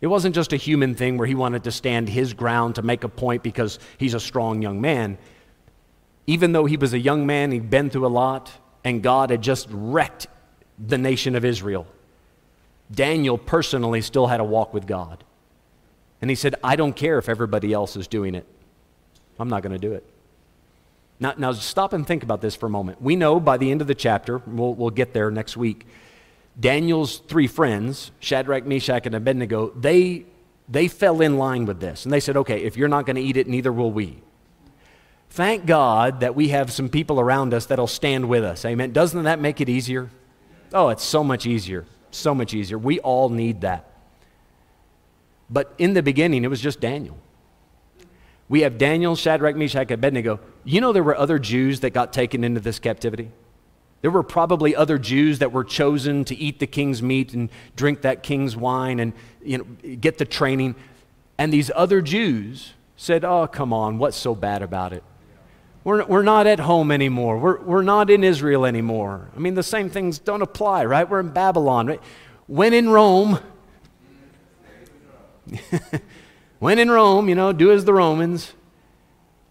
[0.00, 3.04] It wasn't just a human thing where he wanted to stand his ground to make
[3.04, 5.16] a point because he's a strong young man.
[6.26, 8.50] Even though he was a young man, he'd been through a lot,
[8.82, 10.26] and God had just wrecked
[10.84, 11.86] the nation of Israel.
[12.90, 15.22] Daniel personally still had a walk with God.
[16.24, 18.46] And he said, I don't care if everybody else is doing it.
[19.38, 20.06] I'm not going to do it.
[21.20, 23.02] Now, now, stop and think about this for a moment.
[23.02, 25.86] We know by the end of the chapter, we'll, we'll get there next week,
[26.58, 30.24] Daniel's three friends, Shadrach, Meshach, and Abednego, they,
[30.66, 32.06] they fell in line with this.
[32.06, 34.22] And they said, okay, if you're not going to eat it, neither will we.
[35.28, 38.64] Thank God that we have some people around us that'll stand with us.
[38.64, 38.92] Amen.
[38.92, 40.08] Doesn't that make it easier?
[40.72, 41.84] Oh, it's so much easier.
[42.12, 42.78] So much easier.
[42.78, 43.90] We all need that.
[45.50, 47.16] But in the beginning, it was just Daniel.
[48.48, 50.40] We have Daniel, Shadrach, Meshach, Abednego.
[50.64, 53.30] You know there were other Jews that got taken into this captivity?
[54.02, 58.02] There were probably other Jews that were chosen to eat the king's meat and drink
[58.02, 59.64] that king's wine and you know,
[59.96, 60.74] get the training.
[61.38, 65.02] And these other Jews said, Oh, come on, what's so bad about it?
[65.84, 67.38] We're, we're not at home anymore.
[67.38, 69.30] We're, we're not in Israel anymore.
[69.34, 71.08] I mean, the same things don't apply, right?
[71.08, 71.86] We're in Babylon.
[71.86, 72.00] Right?
[72.46, 73.38] When in Rome,
[76.58, 78.52] when in Rome, you know, do as the Romans.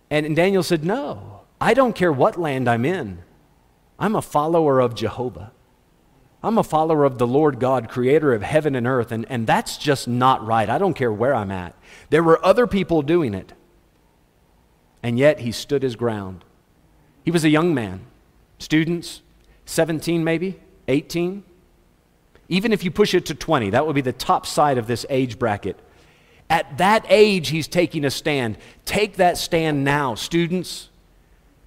[0.10, 3.24] And, Daniel said, No, I don't care what land I'm in.
[4.00, 5.52] I'm a follower of Jehovah.
[6.44, 9.78] I'm a follower of the Lord God, creator of heaven and earth, and, and that's
[9.78, 10.70] just not right.
[10.70, 11.74] I don't care where I'm at.
[12.10, 13.54] There were other people doing it,
[15.02, 16.44] and yet he stood his ground.
[17.24, 18.02] He was a young man,
[18.60, 19.22] students,
[19.66, 21.44] 17 maybe, 18.
[22.54, 25.08] Even if you push it to 20, that would be the top side of this
[25.10, 25.76] age bracket.
[26.52, 28.60] At that age, he's taking a stand.
[28.86, 30.90] Take that stand now, students.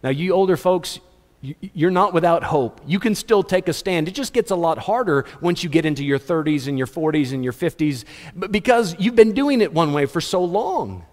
[0.04, 1.00] Now, you older folks,
[1.42, 2.80] you're not without hope.
[2.86, 4.06] You can still take a stand.
[4.06, 7.32] It just gets a lot harder once you get into your 30s and your 40s
[7.32, 8.04] and your 50s
[8.48, 11.04] because you've been doing it one way for so long.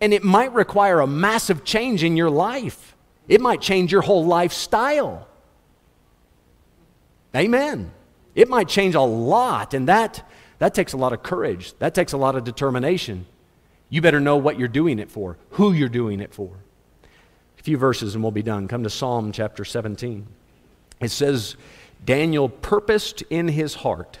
[0.00, 2.96] And it might require a massive change in your life,
[3.28, 5.28] it might change your whole lifestyle.
[7.36, 7.92] Amen.
[8.34, 10.26] It might change a lot, and that,
[10.58, 11.76] That takes a lot of courage.
[11.80, 13.26] That takes a lot of determination.
[13.90, 16.50] You better know what you're doing it for, who you're doing it for.
[17.58, 18.68] A few verses and we'll be done.
[18.68, 20.24] Come to Psalm chapter 17.
[21.00, 21.56] It says,
[22.04, 24.18] Daniel purposed in his heart.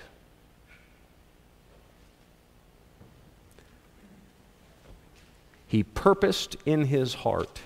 [5.68, 7.60] He purposed in his heart.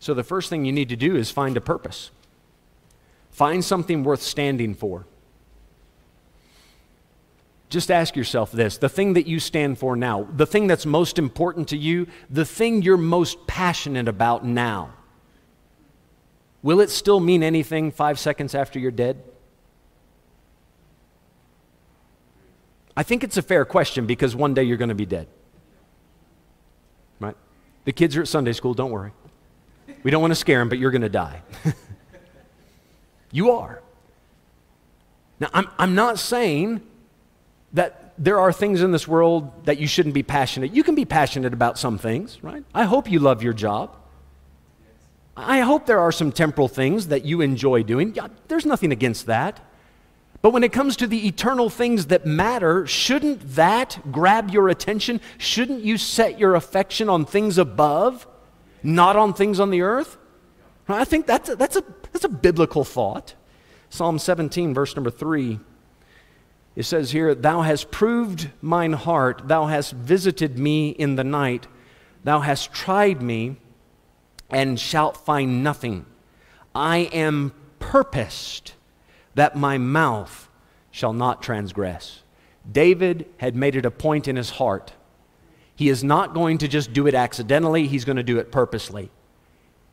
[0.00, 2.10] So, the first thing you need to do is find a purpose.
[3.30, 5.06] Find something worth standing for.
[7.68, 11.18] Just ask yourself this the thing that you stand for now, the thing that's most
[11.18, 14.94] important to you, the thing you're most passionate about now,
[16.62, 19.22] will it still mean anything five seconds after you're dead?
[22.96, 25.28] I think it's a fair question because one day you're going to be dead.
[27.20, 27.36] Right?
[27.84, 29.12] The kids are at Sunday school, don't worry.
[30.02, 31.42] We don't want to scare him, but you're going to die.
[33.32, 33.82] you are.
[35.38, 36.82] Now, I'm, I'm not saying
[37.72, 40.74] that there are things in this world that you shouldn't be passionate.
[40.74, 42.62] You can be passionate about some things, right?
[42.74, 43.96] I hope you love your job.
[45.36, 48.16] I hope there are some temporal things that you enjoy doing.
[48.48, 49.60] There's nothing against that.
[50.42, 55.20] But when it comes to the eternal things that matter, shouldn't that grab your attention?
[55.38, 58.26] Shouldn't you set your affection on things above,
[58.82, 60.16] not on things on the earth?
[60.88, 63.34] I think that's a, that's a, that's a biblical thought.
[63.90, 65.60] Psalm 17, verse number 3
[66.76, 71.66] it says here, Thou hast proved mine heart, thou hast visited me in the night,
[72.24, 73.56] thou hast tried me,
[74.48, 76.06] and shalt find nothing.
[76.74, 78.74] I am purposed
[79.34, 80.48] that my mouth
[80.90, 82.22] shall not transgress.
[82.70, 84.92] David had made it a point in his heart.
[85.80, 89.10] He is not going to just do it accidentally, he's going to do it purposely.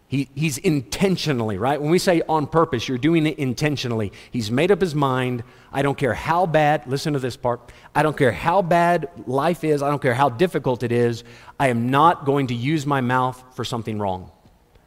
[0.09, 1.81] He, he's intentionally, right?
[1.81, 4.11] When we say on purpose, you're doing it intentionally.
[4.29, 5.45] He's made up his mind.
[5.71, 7.71] I don't care how bad, listen to this part.
[7.95, 9.81] I don't care how bad life is.
[9.81, 11.23] I don't care how difficult it is.
[11.57, 14.29] I am not going to use my mouth for something wrong.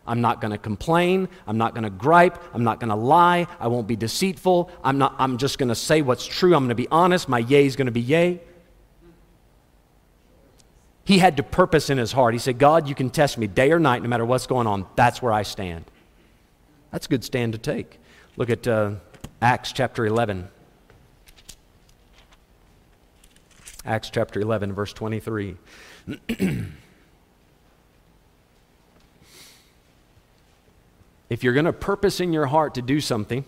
[0.07, 1.31] I'm not going to complain.
[1.47, 2.37] I'm not going to gripe.
[2.53, 3.47] I'm not going to lie.
[3.59, 4.71] I won't be deceitful.
[4.85, 6.55] I'm, not, I'm just going to say what's true.
[6.55, 7.27] I'm going to be honest.
[7.27, 8.43] My yay is going to be yay.
[11.11, 12.35] He had to purpose in his heart.
[12.35, 14.87] He said, God, you can test me day or night, no matter what's going on.
[14.95, 15.87] That's where I stand.
[16.93, 17.99] That's a good stand to take.
[18.37, 18.93] Look at uh,
[19.43, 20.47] Acts chapter 11.
[23.85, 25.57] Acts chapter 11, verse 23.
[31.29, 33.45] if you're going to purpose in your heart to do something,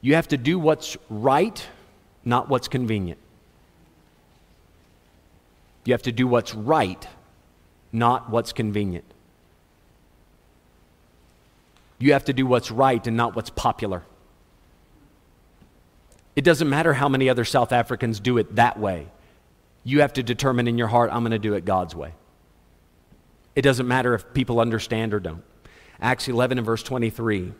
[0.00, 1.66] you have to do what's right,
[2.24, 3.18] not what's convenient.
[5.84, 7.06] You have to do what's right,
[7.92, 9.04] not what's convenient.
[11.98, 14.02] You have to do what's right and not what's popular.
[16.36, 19.06] It doesn't matter how many other South Africans do it that way.
[19.84, 22.12] You have to determine in your heart, I'm going to do it God's way.
[23.54, 25.44] It doesn't matter if people understand or don't.
[26.00, 27.52] Acts 11 and verse 23.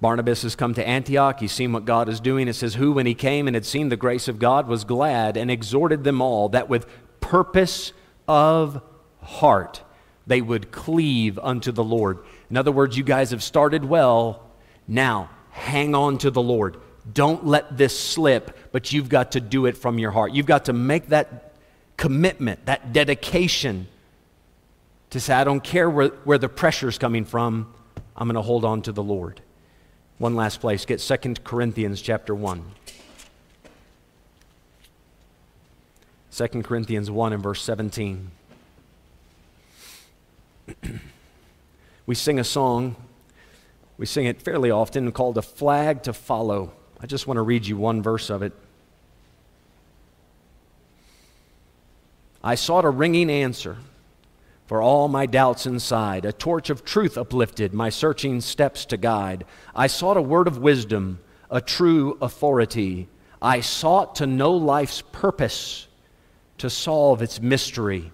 [0.00, 1.40] Barnabas has come to Antioch.
[1.40, 2.46] He's seen what God is doing.
[2.46, 5.36] It says, Who, when he came and had seen the grace of God, was glad
[5.36, 6.86] and exhorted them all that with
[7.20, 7.92] purpose
[8.28, 8.80] of
[9.20, 9.82] heart
[10.28, 12.18] they would cleave unto the Lord.
[12.50, 14.46] In other words, you guys have started well.
[14.86, 16.76] Now, hang on to the Lord.
[17.10, 20.32] Don't let this slip, but you've got to do it from your heart.
[20.32, 21.54] You've got to make that
[21.96, 23.88] commitment, that dedication
[25.10, 27.72] to say, I don't care where, where the pressure's coming from,
[28.14, 29.40] I'm going to hold on to the Lord.
[30.18, 30.84] One last place.
[30.84, 32.64] Get 2 Corinthians chapter 1.
[36.32, 38.30] 2 Corinthians 1 and verse 17.
[42.06, 42.96] we sing a song,
[43.96, 46.72] we sing it fairly often called A Flag to Follow.
[47.00, 48.52] I just want to read you one verse of it.
[52.42, 53.78] I sought a ringing answer
[54.68, 59.46] for all my doubts inside, a torch of truth uplifted, my searching steps to guide.
[59.74, 63.08] I sought a word of wisdom, a true authority.
[63.40, 65.88] I sought to know life's purpose,
[66.58, 68.12] to solve its mystery.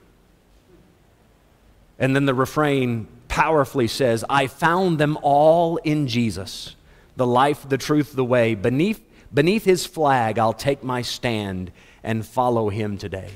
[1.98, 6.76] And then the refrain powerfully says, I found them all in Jesus,
[7.16, 8.54] the life, the truth, the way.
[8.54, 9.02] Beneath,
[9.32, 11.72] beneath his flag, I'll take my stand
[12.04, 13.30] and follow him today.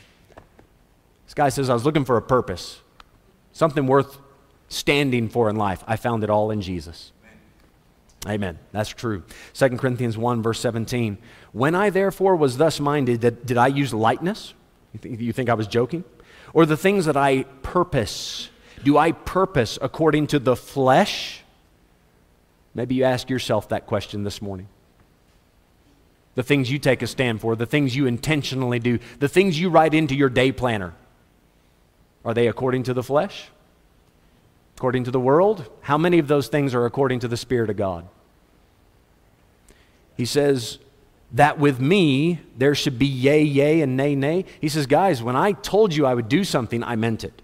[1.26, 2.80] This guy says, I was looking for a purpose
[3.58, 4.18] something worth
[4.68, 5.82] standing for in life.
[5.86, 7.10] I found it all in Jesus.
[8.26, 8.58] Amen.
[8.70, 9.24] That's true.
[9.54, 11.18] 2 Corinthians 1, verse 17.
[11.52, 14.54] When I therefore was thus minded, did, did I use lightness?
[14.92, 16.04] You think, you think I was joking?
[16.52, 18.48] Or the things that I purpose,
[18.84, 21.42] Do I purpose according to the flesh?
[22.74, 24.68] Maybe you ask yourself that question this morning.
[26.36, 29.68] The things you take a stand for, the things you intentionally do, the things you
[29.68, 30.94] write into your day planner,
[32.28, 33.48] are they according to the flesh?
[34.76, 35.68] According to the world?
[35.80, 38.06] How many of those things are according to the Spirit of God?
[40.16, 40.78] He says,
[41.32, 44.44] that with me there should be yea, yea, and nay, nay.
[44.60, 47.42] He says, guys, when I told you I would do something, I meant it.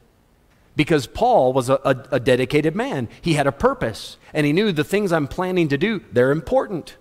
[0.77, 3.09] Because Paul was a, a, a, dedicated man.
[3.23, 6.97] He had a purpose, and he knew the things I'm planning to do, they're important.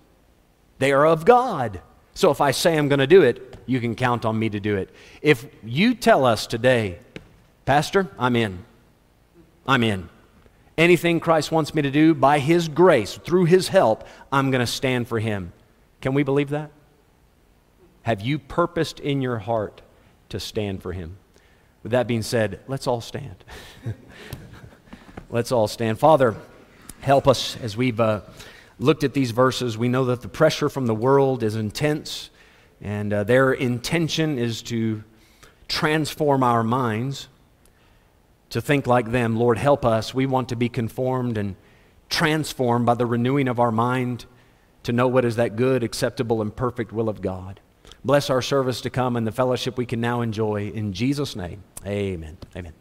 [0.78, 1.82] They are of God.
[2.14, 4.60] So if I say I'm going to do it, you can count on me to
[4.60, 4.92] do it.
[5.22, 7.00] If you tell us today,
[7.66, 8.66] Pastor, I'm in.
[9.66, 10.10] I'm in.
[10.78, 14.68] Anything Christ wants me to do, by His grace, through His help, I'm going to
[14.68, 15.54] stand for Him.
[16.02, 16.72] Can we believe that?
[18.04, 19.82] Have you purposed in your heart
[20.30, 21.18] to stand for him?
[21.82, 23.44] With that being said, let's all stand.
[25.30, 26.00] let's all stand.
[26.00, 26.36] Father,
[27.00, 28.22] help us as we've uh,
[28.78, 29.78] looked at these verses.
[29.78, 32.30] We know that the pressure from the world is intense,
[32.82, 35.04] and uh, their intention is to
[35.70, 37.30] transform our minds
[38.54, 39.36] to think like them.
[39.36, 40.14] Lord, help us.
[40.14, 41.56] We want to be conformed and
[42.08, 44.26] transformed by the renewing of our mind
[44.84, 47.60] to know what is that good, acceptable, and perfect will of God.
[48.06, 50.68] Bless our service to come and the fellowship we can now enjoy.
[50.68, 52.38] In Jesus' name, amen.
[52.56, 52.74] Amen.